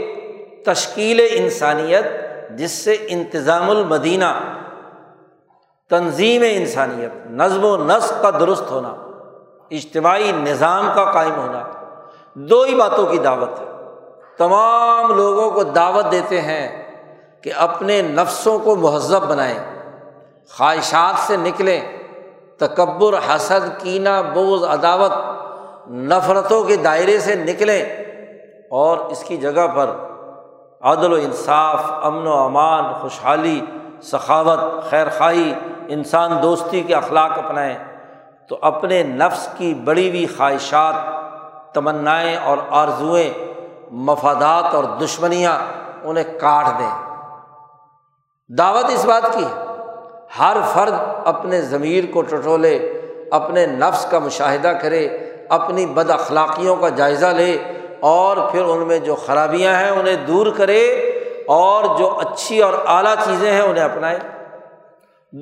[0.64, 2.04] تشکیل انسانیت،
[2.50, 4.60] جس سے انتظام المدینہ
[5.90, 8.94] تنظیم انسانیت، نظم و نسق کا درست ہونا،
[9.70, 11.62] اجتماعی نظام کا قائم ہونا،
[12.34, 13.66] دو ہی باتوں کی دعوت ہے۔
[14.38, 16.92] تمام لوگوں کو دعوت دیتے ہیں
[17.42, 19.58] کہ اپنے نفسوں کو مہذب بنائیں،
[20.58, 21.80] خواہشات سے نکلیں،
[22.58, 25.12] تکبر، حسد، کینہ بوز عداوت،
[25.90, 27.84] نفرتوں کے دائرے سے نکلیں
[28.70, 29.90] اور اس کی جگہ پر
[30.80, 33.60] عدل و انصاف، امن و امان، خوشحالی،
[34.02, 35.54] سخاوت خیر خواہی
[35.88, 37.74] انسان دوستی کے اخلاق اپنائیں
[38.48, 40.94] تو اپنے نفس کی بڑی ہوئی خواہشات،
[41.74, 43.30] تمنائیں اور آرزوئیں،
[43.90, 45.58] مفادات اور دشمنیاں
[46.02, 47.12] انہیں کاٹ دیں۔
[48.58, 49.44] دعوت اس بات کی
[50.38, 52.92] ہر فرد اپنے ضمیر کو ٹٹولے،
[53.30, 55.08] اپنے نفس کا مشاہدہ کرے،
[55.48, 57.62] اپنی بد اخلاقیوں کا جائزہ لے
[58.00, 60.86] اور پھر ان میں جو خرابیاں ہیں انہیں دور کرے
[61.48, 64.18] اور جو اچھی اور اعلیٰ چیزیں ہیں انہیں اپنائے۔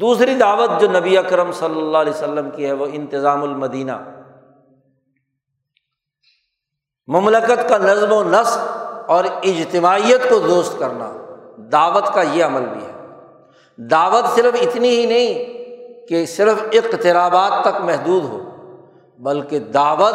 [0.00, 3.92] دوسری دعوت جو نبی اکرم صلی اللہ علیہ وسلم کی ہے وہ انتظام المدینہ۔
[7.06, 8.58] مملکت کا نظم و نسق
[9.10, 11.12] اور اجتماعیت کو دوست کرنا،
[11.56, 12.92] دعوت کا یہ عمل بھی ہے۔
[13.76, 15.34] دعوت صرف اتنی ہی نہیں
[16.06, 18.40] کہ صرف اقترابات تک محدود ہو،
[19.18, 20.14] بلکہ دعوت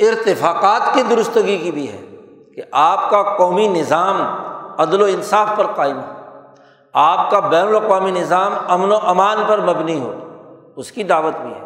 [0.00, 2.06] ارتفاقات کی درستگی کی بھی ہے
[2.54, 4.22] کہ آپ کا قومی نظام
[4.80, 6.17] عدل و انصاف پر قائم ہو۔
[7.00, 10.14] آپ کا بین الاقوامی نظام امن و امان پر مبنی ہو۔
[10.76, 11.60] اس کی دعوت بھی ہے۔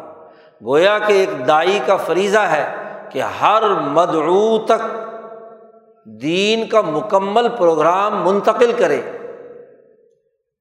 [0.65, 2.75] گویا کہ ایک دائی کا فریضہ ہے
[3.09, 4.97] کہ ہر مدعو تک
[6.05, 9.01] دین کا مکمل پروگرام منتقل کرے۔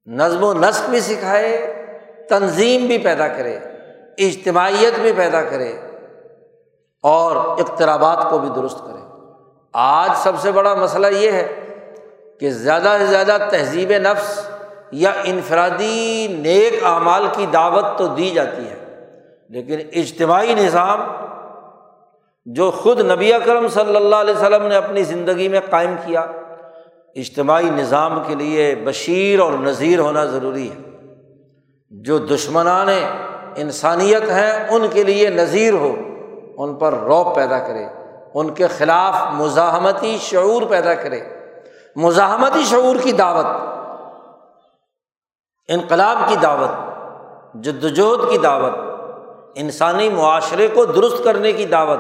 [0.06, 1.82] نظم و نسق بھی سکھائے،
[2.28, 3.58] تنظیم بھی پیدا کرے،
[4.18, 5.72] اجتماعیت بھی پیدا کرے
[7.02, 9.02] اور اقترابات کو بھی درست کرے۔
[9.72, 11.52] آج سب سے بڑا مسئلہ یہ ہے
[12.40, 14.51] کہ زیادہ سے زیادہ تہذیب نفس
[14.92, 19.06] یا انفرادی نیک اعمال کی دعوت تو دی جاتی ہے۔
[19.48, 21.00] لیکن اجتماعی نظام
[22.44, 26.26] جو خود نبی اکرم صلی اللہ علیہ وسلم نے اپنی زندگی میں قائم کیا،
[27.14, 30.76] اجتماعی نظام کے لیے بشیر اور نذیر ہونا ضروری ہے۔
[31.90, 32.88] جو دشمنان
[33.56, 35.96] انسانیت ہیں، ان کے لیے نذیر ہو،
[36.56, 37.86] ان پر روب پیدا کرے۔
[38.34, 41.20] ان کے خلاف مزاحمتی شعور پیدا کرے۔
[41.96, 43.46] مزاحمتی شعور کی دعوت۔
[45.72, 46.92] انقلاب کی دعوت
[47.54, 48.72] جد وجہد کی دعوت،
[49.54, 51.98] انسانی معاشرے کو درست کرنے کی دعوت،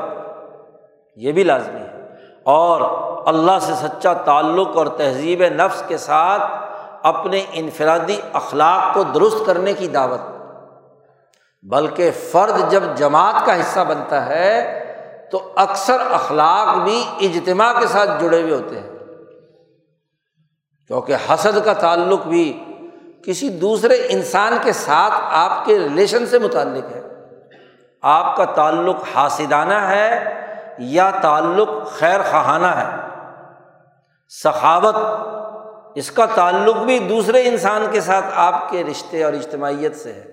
[1.16, 2.08] یہ بھی لازمی ہے۔
[2.44, 2.80] اور
[3.26, 6.42] اللہ سے سچا تعلق اور تہذیب نفس کے ساتھ
[7.02, 10.20] اپنے انفرادی اخلاق کو درست کرنے کی دعوت۔
[11.62, 14.78] بلکہ فرد جب جماعت کا حصہ بنتا ہے،
[15.32, 18.90] تو اکثر اخلاق بھی اجتماع کے ساتھ جڑے ہوئے ہوتے ہیں۔
[20.86, 22.64] کیونکہ حسد کا تعلق بھی
[23.24, 27.02] کسی دوسرے انسان کے ساتھ آپ کے ریلیشن سے متعلق ہے۔
[28.02, 30.40] آپ کا تعلق حاسدانہ ہے
[30.78, 33.08] یا تعلق خیر خواہانہ ہے؟
[34.28, 34.96] سخاوت،
[35.94, 40.24] اس کا تعلق بھی دوسرے انسان کے ساتھ آپ کے رشتے اور اجتماعیت سے ہے۔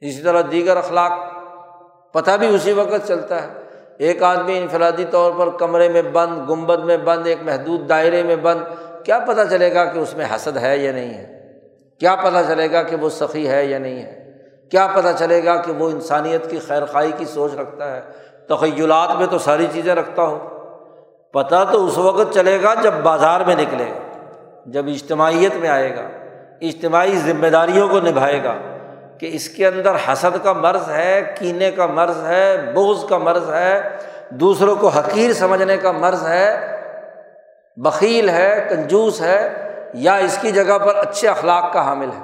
[0.00, 1.12] اسی طرح دیگر اخلاق،
[2.12, 3.48] پتہ بھی اسی وقت چلتا ہے۔
[3.98, 8.36] ایک آدمی انفرادی طور پر کمرے میں بند، گنبد میں بند، ایک محدود دائرے میں
[8.36, 8.60] بند،
[9.04, 11.35] کیا پتہ چلے گا کہ اس میں حسد ہے یا نہیں ہے؟
[12.00, 14.32] کیا پتہ چلے گا کہ وہ سخی ہے یا نہیں ہے؟
[14.70, 18.00] کیا پتہ چلے گا کہ وہ انسانیت کی خیر خائی کی سوچ رکھتا ہے؟
[18.48, 20.48] تخیلات میں تو ساری چیزیں رکھتا ہو
[21.32, 24.28] پتہ تو اس وقت چلے گا جب بازار میں نکلے گا،
[24.66, 26.08] جب اجتماعیت میں آئے گا۔
[26.60, 28.54] اجتماعی ذمہ داریوں کو نبھائے گا
[29.20, 33.50] کہ اس کے اندر حسد کا مرض ہے، کینے کا مرض ہے، بغض کا مرض
[33.50, 33.88] ہے،
[34.30, 36.76] دوسروں کو حقیر سمجھنے کا مرض ہے
[37.76, 39.65] بکیل ہے، کنجوس ہے۔
[39.96, 42.22] یا اس کی جگہ پر اچھے اخلاق کا حامل ہے۔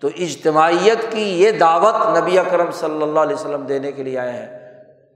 [0.00, 4.32] تو اجتماعیت کی یہ دعوت نبی اکرم صلی اللہ علیہ وسلم دینے کے لیے آئے
[4.32, 4.58] ہیں۔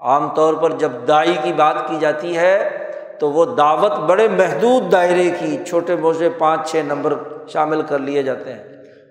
[0.01, 2.79] عام طور پر جب دائی کی بات کی جاتی ہے،
[3.21, 7.15] تو وہ دعوت بڑے محدود دائرے کی چھوٹے موٹے پانچ چھ نمبر
[7.49, 8.63] شامل کر لیے جاتے ہیں۔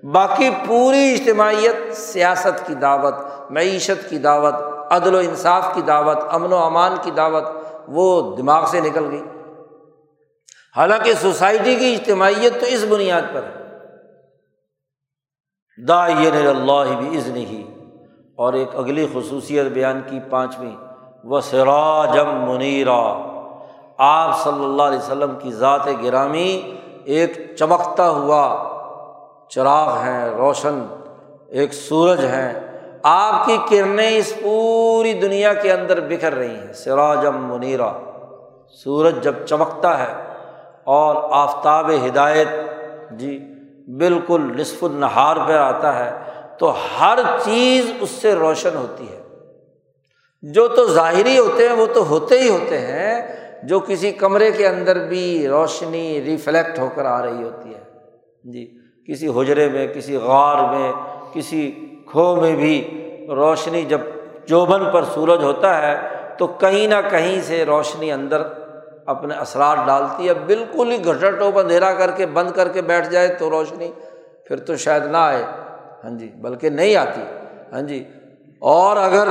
[0.06, 3.16] باقی پوری اجتماعیت سیاست کی دعوت،
[3.52, 4.54] معیشت کی دعوت،
[4.90, 7.44] عدل و انصاف کی دعوت، امن و امان کی دعوت،
[7.88, 9.24] وہ دماغ سے نکل گئی۔
[10.78, 13.62] حالانکہ سوسائٹی کی اجتماعیت تو اس بنیاد پر ہے۔
[15.88, 17.64] دا یہ اللہ بھی عزن ہی
[18.36, 20.76] اور ایک اگلی خصوصیت بیان کی پانچویں۔
[21.24, 23.28] و سراجم منیرا۔
[23.98, 28.68] آپ صلی اللہ علیہ وسلم کی ذات گرامی ایک چمکتا ہوا
[29.50, 30.86] چراغ ہیں، روشن،
[31.48, 32.54] ایک سورج ہیں۔
[33.04, 37.94] آپ کی کرنیں اس پوری دنیا کے اندر بکھر رہی ہیں۔ سراجم منیرا۔
[38.84, 40.31] سورج جب چمکتا ہے
[40.84, 42.48] اور آفتاب ہدایت
[43.12, 43.40] جی
[43.98, 46.12] بالکل نصف النہار پہ آتا ہے،
[46.58, 49.22] تو ہر چیز اس سے روشن ہوتی ہے۔
[50.42, 53.22] جو تو ظاہری ہوتے ہیں، وہ تو ہوتے ہی ہوتے ہیں،
[53.64, 57.80] جو کسی کمرے کے اندر بھی روشنی ریفلیکٹ ہو کر آ رہی ہوتی ہے۔
[58.44, 58.78] جی
[59.08, 60.92] کسی حجرے میں، کسی غار میں،
[61.34, 61.72] کسی
[62.12, 64.02] کھو میں بھی روشنی جب
[64.50, 65.98] چوبن پر سورج ہوتا ہے،
[66.38, 68.42] تو کہیں نہ کہیں سے روشنی اندر
[69.12, 73.10] اپنے اثرات ڈالتی ہے، بالکل ہی گھٹا ٹوپ اندھیرا کر کے بند کر کے بیٹھ
[73.10, 73.92] جائے تو روشنی،
[74.48, 75.44] پھر تو شاید نہ آئے۔
[76.04, 77.22] ہاں جی بلکہ نہیں آتی۔
[77.74, 78.04] ہاں جی
[78.60, 79.28] اور اگر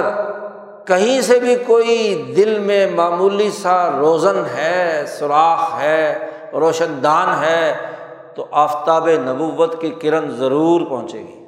[0.87, 7.75] کہیں سے بھی کوئی دل میں معمولی سا روزن ہے، سوراخ ہے، روشن دان ہے،
[8.35, 11.45] تو آفتاب نبوت کی کرن ضرور پہنچے گی۔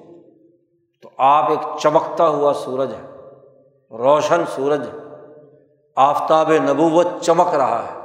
[1.02, 3.06] تو آپ ایک چمکتا ہوا سورج ہے،
[3.96, 4.80] روشن سورج
[5.96, 8.01] آفتاب نبوت چمک رہا ہے۔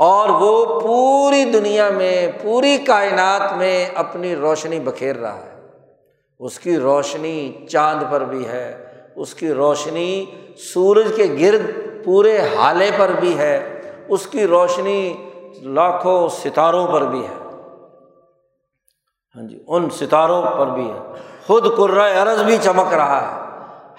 [0.00, 5.66] اور وہ پوری دنیا میں، پوری کائنات میں اپنی روشنی بکھیر رہا ہے۔
[6.38, 8.84] اس کی روشنی چاند پر بھی ہے،
[9.16, 10.24] اس کی روشنی
[10.58, 11.70] سورج کے گرد
[12.04, 15.30] پورے حالے پر بھی ہے، اس کی روشنی
[15.62, 17.44] لاکھوں ستاروں پر بھی ہے۔
[19.36, 21.12] ہاں جی ان ستاروں پر بھی ہے۔
[21.46, 23.50] خود عرض بھی چمک رہا ہے۔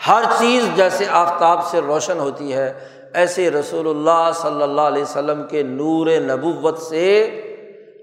[0.07, 2.73] ہر چیز جیسے آفتاب سے روشن ہوتی ہے
[3.13, 7.41] ایسے رسول اللہ صلی اللہ علیہ وسلم کے نور نبوت سے،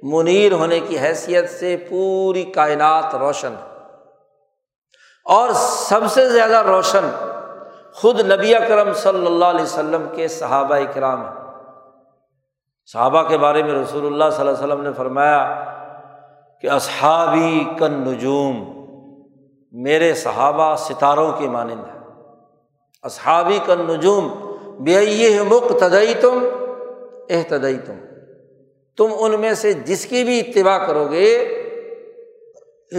[0.02, 3.54] منیر ہونے کی حیثیت سے پوری کائنات روشن
[5.24, 7.08] اور سب سے زیادہ روشن
[7.92, 11.34] خود نبی اکرم صلی اللہ علیہ وسلم کے صحابہ کرام ہیں۔
[12.86, 15.64] صحابہ کے بارے میں رسول اللہ صلی اللہ علیہ وسلم نے فرمایا
[16.60, 18.64] کہ اصحابی کن نجوم
[19.72, 21.98] میرے صحابہ ستاروں کی مانند ہے
[23.02, 24.47] اصحابی کن نجوم
[24.78, 26.44] بے مقتدئی تم
[27.30, 27.94] احتدئی تم
[28.96, 31.28] تم ان میں سے جس کی بھی اتباع کرو گے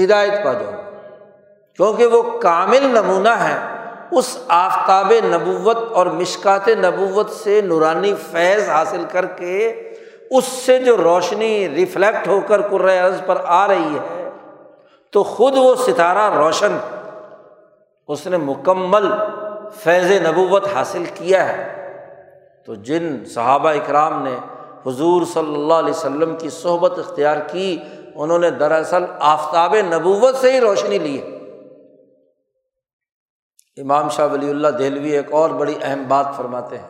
[0.03, 0.71] ہدایت پا جاؤ
[1.75, 3.57] کیونکہ وہ کامل نمونہ ہے۔
[4.11, 9.89] اس آفتاب نبوت اور مشکات نبوت سے نورانی فیض حاصل کر کے
[10.31, 12.59] اس سے جو روشنی ریفلیکٹ ہو کر
[13.05, 14.29] عرض پر آ رہی ہے،
[15.11, 16.77] تو خود وہ ستارہ روشن،
[18.07, 19.07] اس نے مکمل
[19.73, 21.79] فیض نبوت حاصل کیا ہے۔
[22.65, 24.37] تو جن صحابہ اکرام نے
[24.85, 27.79] حضور صلی اللہ علیہ وسلم کی صحبت اختیار کی،
[28.15, 31.39] انہوں نے دراصل آفتاب نبوت سے ہی روشنی لی۔ ہے
[33.81, 36.87] امام شاہ ولی اللہ دہلوی ایک اور بڑی اہم بات فرماتے ہیں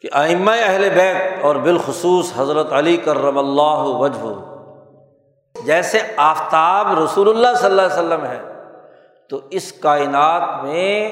[0.00, 4.56] کہ آئمہ اہل بیت اور بالخصوص حضرت علی کرم اللہ وجہ
[5.64, 8.55] جیسے آفتاب رسول اللہ صلی اللہ علیہ وسلم ہے
[9.30, 11.10] تو اس کائنات میں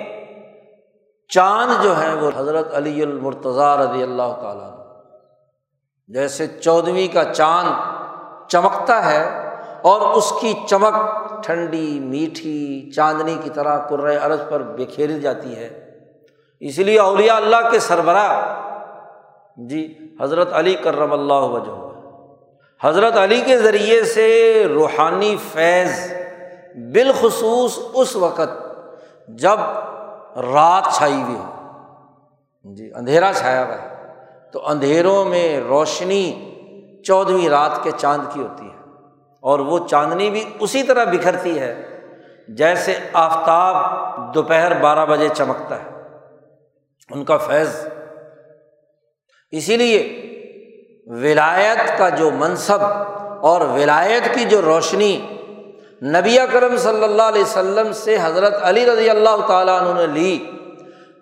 [1.28, 4.70] چاند جو ہے وہ حضرت علی المرتضیٰ رضی اللہ تعالیٰ
[6.08, 7.68] جیسے چودھویں کا چاند
[8.48, 9.48] چمکتا ہے
[9.82, 10.94] اور اس کی چمک
[11.44, 13.78] ٹھنڈی، میٹھی چاندنی کی طرح
[14.22, 15.90] عرض پر بکھیری جاتی ہے۔
[16.60, 18.64] اس لیے اولیاء اللہ کے سربراہ۔
[19.56, 21.94] جی حضرت علی کرم اللہ وجہ۔
[22.88, 26.12] حضرت علی کے ذریعے سے روحانی فیض
[26.74, 28.48] بالخصوص اس وقت
[29.28, 29.60] جب
[30.36, 31.50] رات چھائی ہوئی ہو۔
[32.74, 34.12] جی اندھیرا چھایا ہوا ہے۔
[34.52, 36.50] تو اندھیروں میں روشنی
[37.06, 38.74] چودھویں رات کے چاند کی ہوتی ہے۔
[39.40, 42.00] اور وہ چاندنی بھی اسی طرح بکھرتی ہے
[42.48, 43.74] جیسے آفتاب
[44.34, 45.90] دوپہر بارہ بجے چمکتا ہے۔
[47.10, 47.86] ان کا فیض۔
[49.50, 50.20] اسی لیے
[51.06, 52.84] ولایت کا جو منصب
[53.42, 55.33] اور ولایت کی جو روشنی
[56.02, 60.44] نبی کرم صلی اللہ علیہ وسلم سے حضرت علی رضی اللہ تعالیٰ عنہ نے لی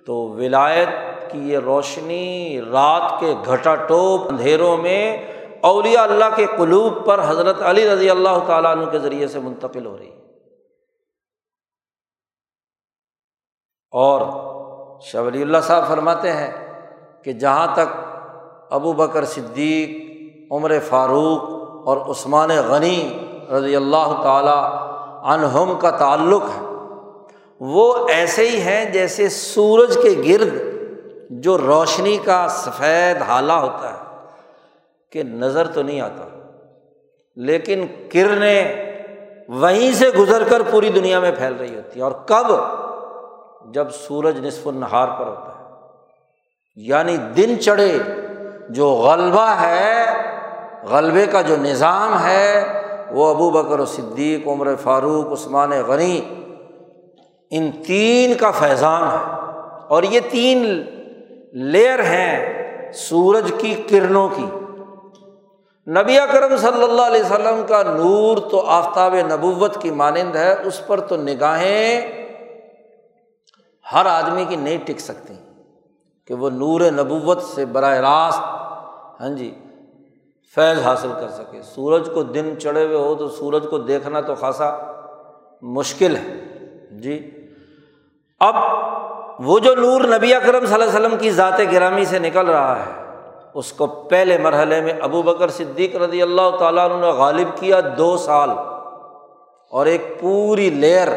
[0.06, 0.88] تو ولایت
[1.32, 5.16] کی یہ روشنی رات کے گھٹا ٹوپ اندھیروں میں
[5.60, 9.86] اولیاء اللہ کے قلوب پر حضرت علی رضی اللہ تعالیٰ عنہ کے ذریعے سے منتقل
[9.86, 10.10] ہو رہی۔
[13.92, 14.20] اور
[15.00, 16.50] شاہ ولی اللہ صاحب فرماتے ہیں
[17.24, 17.96] کہ جہاں تک
[18.70, 19.90] ابو بکر صدیق،
[20.52, 21.42] عمر فاروق
[21.88, 23.18] اور عثمان غنی
[23.51, 24.93] رضی اللہ تعالیٰ
[25.24, 26.66] عنہم کا تعلق ہے۔
[27.61, 30.55] وہ ایسے ہی ہیں جیسے سورج کے گرد
[31.30, 34.26] جو روشنی کا سفید حالہ ہوتا ہے
[35.12, 36.28] کہ نظر تو نہیں آتا،
[37.36, 38.93] لیکن کرنیں
[39.49, 42.47] وہیں سے گزر کر پوری دنیا میں پھیل رہی ہوتی ہے اور کب؟
[43.74, 45.64] جب سورج نصف النہار پر ہوتا ہے۔
[46.76, 47.99] یعنی دن چڑھے
[48.68, 50.05] جو غلبہ ہے،
[50.90, 52.78] غلبے کا جو نظام ہے
[53.12, 56.20] وہ ابو بکر و صدیق، عمر فاروق، عثمان غنی،
[57.50, 59.42] ان تین کا فیضان ہے۔
[59.88, 60.82] اور یہ تین
[61.52, 64.46] لیئر ہیں سورج کی کرنوں کی۔
[65.90, 70.86] نبی اکرم صلی اللہ علیہ وسلم کا نور تو آفتاب نبوت کی مانند ہے، اس
[70.86, 72.00] پر تو نگاہیں
[73.92, 75.34] ہر آدمی کی نہیں ٹک سکتی،
[76.26, 78.40] کہ وہ نور نبوت سے براہ راست۔
[79.20, 79.54] ہاں جی
[80.55, 84.34] فیض حاصل کر سکے۔ سورج کو دن چڑھے ہوئے ہو تو سورج کو دیکھنا تو
[84.34, 84.76] خاصا
[85.62, 86.34] مشکل ہے۔
[86.90, 87.30] جی۔
[88.40, 88.55] اب
[89.38, 92.78] وہ جو نور نبی اکرم صلی اللہ علیہ وسلم کی ذات گرامی سے نکل رہا
[92.78, 93.16] ہے،
[93.55, 97.80] اس کو پہلے مرحلے میں ابو بکر صدیق رضی اللہ تعالیٰ عنہ نے غالب کیا
[97.98, 98.50] دو سال۔
[99.70, 101.09] اور ایک پوری لیئر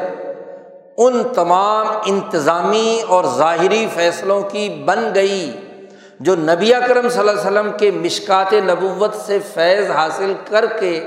[0.97, 5.64] ان تمام انتظامی اور ظاہری فیصلوں کی بن گئی۔
[6.19, 11.05] جو نبی اکرم صلی اللہ علیہ وسلم کے مشکات نبوت سے فیض حاصل کر کے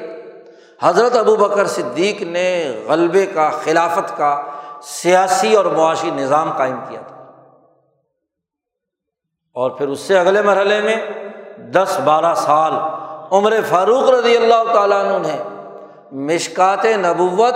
[0.82, 4.42] حضرت ابو بکر صدیق نے غلبے کا، خلافت کا،
[4.82, 7.14] سیاسی اور معاشی نظام قائم کیا تھا۔
[9.52, 10.96] اور پھر اس سے اگلے مرحلے میں
[11.58, 12.72] دس بارہ سال
[13.30, 15.36] عمر فاروق رضی اللہ تعالیٰ عنہ نے
[16.12, 17.54] مشکات نبوت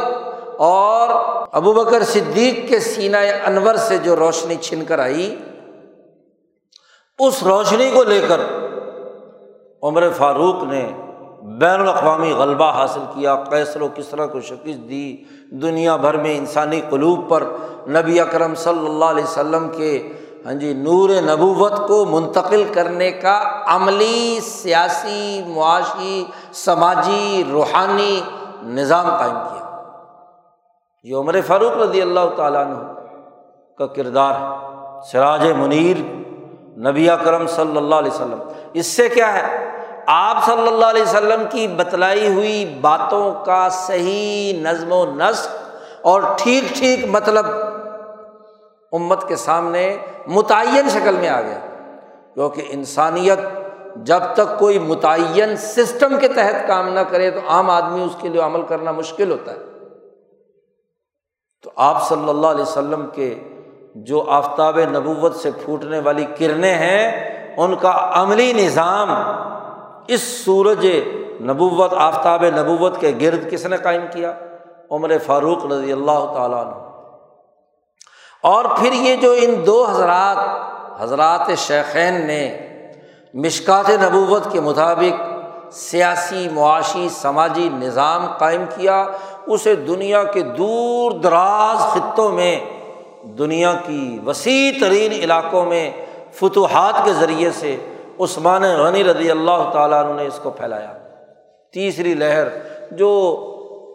[0.59, 1.09] اور
[1.53, 5.38] ابو بکر صدیق کے سینہ انور سے جو روشنی چھن کر آئی
[7.19, 8.41] اس روشنی کو لے کر
[9.83, 10.93] عمر فاروق نے
[11.43, 15.17] بین الاقوامی غلبہ حاصل کیا کیسر و کسرا کو شکست دی،
[15.51, 17.45] دنیا بھر میں انسانی قلوب پر
[17.89, 20.13] نبی اکرم صلی اللہ علیہ وسلم کے
[20.47, 28.21] ہاں جی نور نبوت کو منتقل کرنے کا عملی، سیاسی، معاشی، سماجی، روحانی
[28.63, 29.81] نظام قائم کیا۔
[31.03, 32.77] یہ عمر فاروق رضی اللہ تعالیٰ عنہ
[33.79, 34.57] کا کردار ہے۔
[35.13, 36.22] سراج منیر
[36.77, 38.39] نبی اکرم صلی اللہ علیہ وسلم۔
[38.73, 39.68] اس سے کیا ہے؟
[40.07, 45.49] آپ صلی اللہ علیہ وسلم کی بتلائی ہوئی باتوں کا صحیح نظم و نسق
[46.03, 47.47] اور ٹھیک ٹھیک مطلب
[48.93, 49.97] امت کے سامنے
[50.27, 51.59] متعین شکل میں آ گیا۔
[52.35, 53.39] کیونکہ انسانیت
[53.97, 58.29] جب تک کوئی متعین سسٹم کے تحت کام نہ کرے تو عام آدمی اس کے
[58.29, 59.59] لیے عمل کرنا مشکل ہوتا ہے۔
[61.62, 63.39] تو آپ صلی اللہ علیہ وسلم کے
[63.95, 69.11] جو آفتاب نبوت سے پھوٹنے والی کرنیں ہیں، ان کا عملی نظام
[70.09, 70.86] اس سورج
[71.40, 74.32] نبوت، آفتاب نبوت کے گرد کس نے قائم کیا؟
[74.90, 76.74] عمر فاروق رضی اللہ تعالیٰ عنہ۔
[78.43, 80.36] اور پھر یہ جو ان دو حضرات
[81.03, 82.59] حضرات شیخین نے
[83.34, 85.22] مشکات نبوت کے مطابق
[85.72, 89.07] سیاسی، معاشی، سماجی نظام قائم کیا،
[89.47, 92.61] اسے دنیا کے دور دراز خطوں میں
[93.23, 95.91] دنیا کی وسیع ترین علاقوں میں
[96.33, 97.77] فتوحات کے ذریعے سے
[98.20, 100.93] عثمان غنی رضی اللہ تعالیٰ عنہ نے اس کو پھیلایا۔
[101.73, 102.49] تیسری لہر
[102.91, 103.11] جو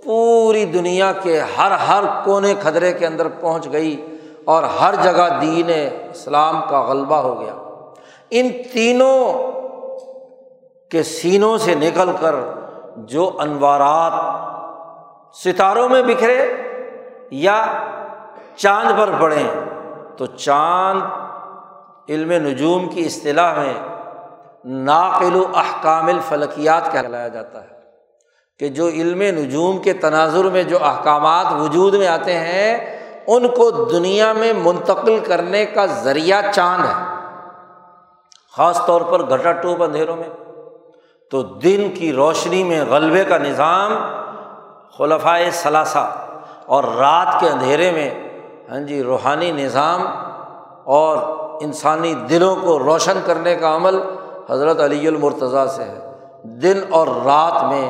[0.05, 5.69] پوری دنیا کے ہر ہر کونے کھدرے کے اندر پہنچ گئی اور ہر جگہ دین
[6.11, 7.53] اسلام کا غلبہ ہو گیا۔
[8.29, 9.51] ان تینوں
[10.91, 12.35] کے سینوں سے نکل کر
[12.97, 14.13] جو انوارات
[15.37, 16.53] ستاروں میں بکھرے
[17.31, 17.65] یا
[18.57, 19.43] چاند پر پڑے
[20.17, 21.01] تو چاند
[22.09, 23.73] علم نجوم کی اصطلاح میں
[24.65, 27.77] ناقل و احکام الفلکیات کہلایا جاتا ہے
[28.59, 33.71] کہ جو علم نجوم کے تناظر میں جو احکامات وجود میں آتے ہیں، ان کو
[33.71, 37.15] دنیا میں منتقل کرنے کا ذریعہ چاند ہے۔
[38.57, 40.29] خاص طور پر گھٹا ٹوپ اندھیروں میں۔
[41.31, 43.93] تو دن کی روشنی میں غلبے کا نظام
[44.97, 46.15] خلفۂ ثلاثہ
[46.65, 48.26] اور رات کے اندھیرے میں
[48.71, 50.01] ہاں جی روحانی نظام
[50.83, 51.17] اور
[51.61, 53.99] انسانی دلوں کو روشن کرنے کا عمل
[54.49, 55.99] حضرت علی المرتضیٰ سے ہے۔
[56.43, 57.89] دن اور رات میں،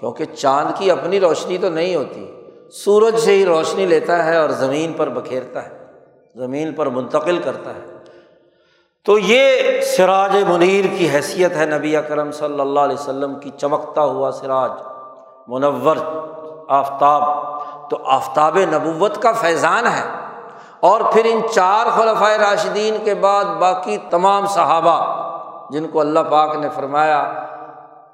[0.00, 2.42] کیونکہ چاند کی اپنی روشنی تو نہیں ہوتی،
[2.72, 5.78] سورج سے ہی روشنی لیتا ہے اور زمین پر بکھیرتا ہے،
[6.34, 7.98] زمین پر منتقل کرتا ہے۔
[9.04, 9.46] تو یہ
[9.80, 14.70] سراج منیر کی حیثیت ہے نبی اکرم صلی اللہ علیہ وسلم کی چمکتا ہوا سراج،
[15.48, 15.96] منور،
[16.68, 17.22] آفتاب۔
[17.90, 20.28] تو آفتاب نبوت کا فیضان ہے۔
[20.80, 25.28] اور پھر ان چار خلفۂ راشدین کے بعد باقی تمام صحابہ
[25.70, 27.32] جن کو اللہ پاک نے فرمایا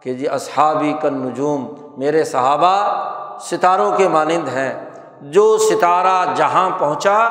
[0.01, 3.05] کہ جی اصحابی کن نجوم میرے صحابہ
[3.41, 7.29] ستاروں کے مانند ہیں، جو ستارہ جہاں پہنچا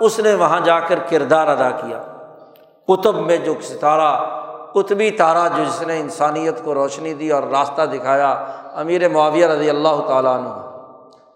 [0.00, 1.98] اس نے وہاں جا کر کردار ادا کیا۔
[2.88, 4.16] کتب میں جو ستارہ،
[4.72, 9.70] قطبی تارہ جو جس نے انسانیت کو روشنی دی اور راستہ دکھایا، امیر معاویہ رضی
[9.70, 10.73] اللہ تعالیٰ عنہ۔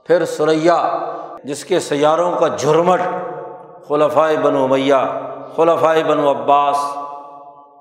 [0.09, 0.77] پھر سریا،
[1.45, 3.01] جس کے سیاروں کا جھرمٹ
[3.89, 4.95] خلفۂ بن میہ
[5.57, 6.77] خلفۂ بن عباس،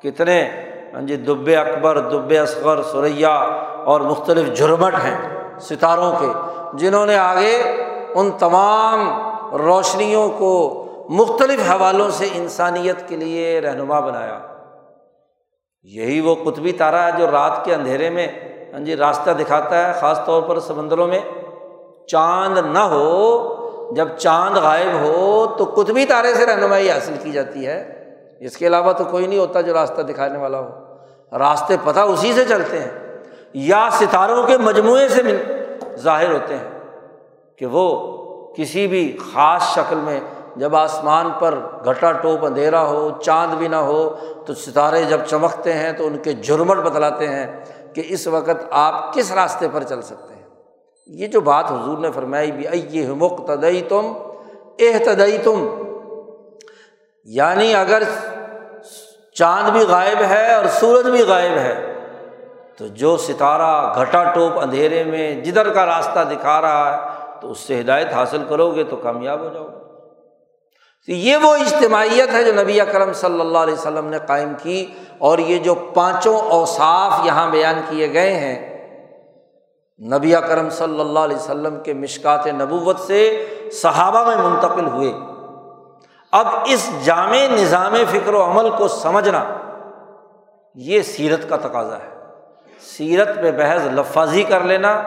[0.01, 0.49] کتنے
[0.93, 3.33] ہاں جی دب اکبر دب اصغر، سریا
[3.85, 5.17] اور مختلف جھرمٹ ہیں
[5.59, 6.27] ستاروں کے،
[6.73, 7.55] جنہوں نے آگے
[8.15, 9.09] ان تمام
[9.57, 10.53] روشنیوں کو
[11.09, 14.39] مختلف حوالوں سے انسانیت کے لیے رہنما بنایا۔
[15.83, 18.27] یہی وہ قطبی تارہ ہے جو رات کے اندھیرے میں
[18.73, 21.19] ہاں جی راستہ دکھاتا ہے، خاص طور پر سمندروں میں۔
[22.07, 27.67] چاند نہ ہو، جب چاند غائب ہو تو قطبی تارے سے رہنمائی حاصل کی جاتی
[27.67, 27.79] ہے۔
[28.39, 32.33] اس کے علاوہ تو کوئی نہیں ہوتا جو راستہ دکھانے والا ہو۔ راستے پتہ اسی
[32.33, 32.91] سے چلتے ہیں،
[33.53, 35.21] یا ستاروں کے مجموعے سے
[35.95, 36.69] ظاہر ہوتے ہیں
[37.57, 37.85] کہ وہ
[38.53, 40.19] کسی بھی خاص شکل میں
[40.55, 41.55] جب آسمان پر
[41.85, 46.17] گھٹا ٹوپ اندھیرا ہو، چاند بھی نہ ہو، تو ستارے جب چمکتے ہیں تو ان
[46.17, 47.47] کے جرمٹ بتلاتے ہیں
[47.93, 50.36] کہ اس وقت آپ کس راستے پر چل سکتے ہیں۔
[51.09, 54.13] یہ جو بات حضور نے فرمائی بھی ائی مقتدئی تم
[54.79, 55.67] احتدئی تم
[57.27, 58.03] یعنی اگر
[59.35, 61.73] چاند بھی غائب ہے اور سورج بھی غائب ہے،
[62.77, 67.59] تو جو ستارہ گھٹا ٹوپ اندھیرے میں جدھر کا راستہ دکھا رہا ہے، تو اس
[67.59, 69.85] سے ہدایت حاصل کرو گے تو کامیاب ہو جاؤ گے۔
[71.07, 74.85] تو یہ وہ اجتماعیت ہے جو نبی کرم صلی اللہ علیہ وسلم نے قائم کی،
[75.17, 78.76] اور یہ جو پانچوں اوصاف یہاں بیان کیے گئے ہیں
[79.99, 85.13] نبی کرم صلی اللہ علیہ وسلم کے مشکات نبوت سے صحابہ میں منتقل ہوئے۔
[86.31, 89.43] اب اس جامع نظام فکر و عمل کو سمجھنا
[90.75, 92.09] یہ سیرت کا تقاضا ہے۔
[92.81, 95.01] سیرت پہ بحث لفاظی کر لینا،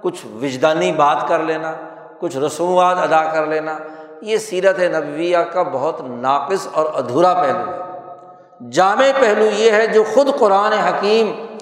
[0.00, 1.72] کچھ وجدانی بات کر لینا،
[2.20, 3.78] کچھ رسومات ادا کر لینا،
[4.22, 10.04] یہ سیرت نبویہ کا بہت ناقص اور ادھورا پہلو ہے۔ جامع پہلو یہ ہے جو
[10.14, 11.53] خود قرآن حکیم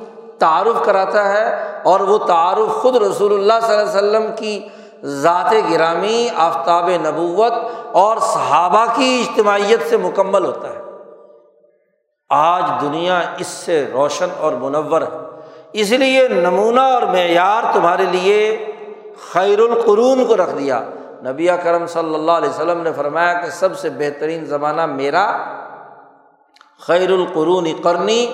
[0.42, 4.68] تعارف کراتا ہے اور وہ تعارف خود رسول اللہ صلی اللہ علیہ وسلم کی
[5.04, 7.52] ذات گرامی، آفتاب نبوت
[7.92, 10.80] اور صحابہ کی اجتماعیت سے مکمل ہوتا ہے۔
[12.30, 15.18] آج دنیا اس سے روشن اور منور ہے۔
[15.72, 18.66] اس لیے نمونہ اور معیار تمہارے لیے
[19.32, 20.80] خیر القرون کو رکھ دیا۔
[21.24, 25.36] نبی کرم صلی اللہ علیہ وسلم نے فرمایا کہ سب سے بہترین زمانہ میرا
[26.86, 28.26] خیر القرون کرنی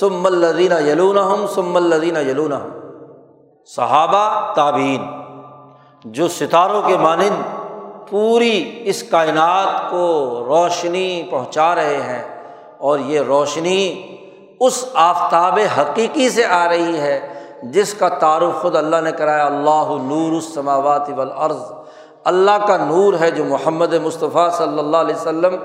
[0.00, 2.70] سم الدین یلون ہم سم الدین یلون ہم
[3.70, 5.02] صحابہ تعبین
[6.04, 7.42] جو ستاروں کے مانند
[8.08, 10.06] پوری اس کائنات کو
[10.48, 12.22] روشنی پہنچا رہے ہیں،
[12.78, 13.80] اور یہ روشنی
[14.60, 17.16] اس آفتاب حقیقی سے آ رہی ہے،
[17.72, 21.62] جس کا تعارف خود اللہ نے کرایا، اللہ نور السماوات والارض۔
[22.24, 25.56] اللہ کا نور ہے جو محمد مصطفیٰ صلی اللہ علیہ وسلم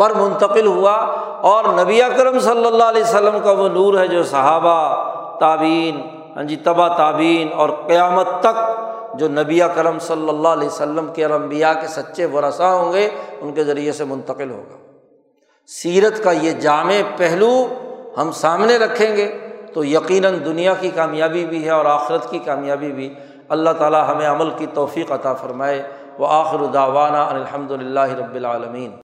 [0.00, 0.96] پر منتقل ہوا
[1.40, 6.00] اور نبی اکرم صلی اللہ علیہ وسلم کا وہ نور ہے جو صحابہ تعبین
[6.36, 11.24] ہاں جی تبا تعبین اور قیامت تک جو نبی کرم صلی اللہ علیہ وسلم کے
[11.24, 14.76] المبیا کے سچے ورثہ ہوں گے، ان کے ذریعے سے منتقل ہوگا۔
[15.66, 17.66] سیرت کا یہ جامع پہلو
[18.18, 19.38] ہم سامنے رکھیں گے
[19.74, 23.14] تو یقیناً دنیا کی کامیابی بھی ہے اور آخرت کی کامیابی بھی۔
[23.48, 25.82] اللہ تعالیٰ ہمیں عمل کی توفیق عطا فرمائے۔
[26.18, 28.90] وہ آخر داوانہ الحمد للہ رب العالمین۔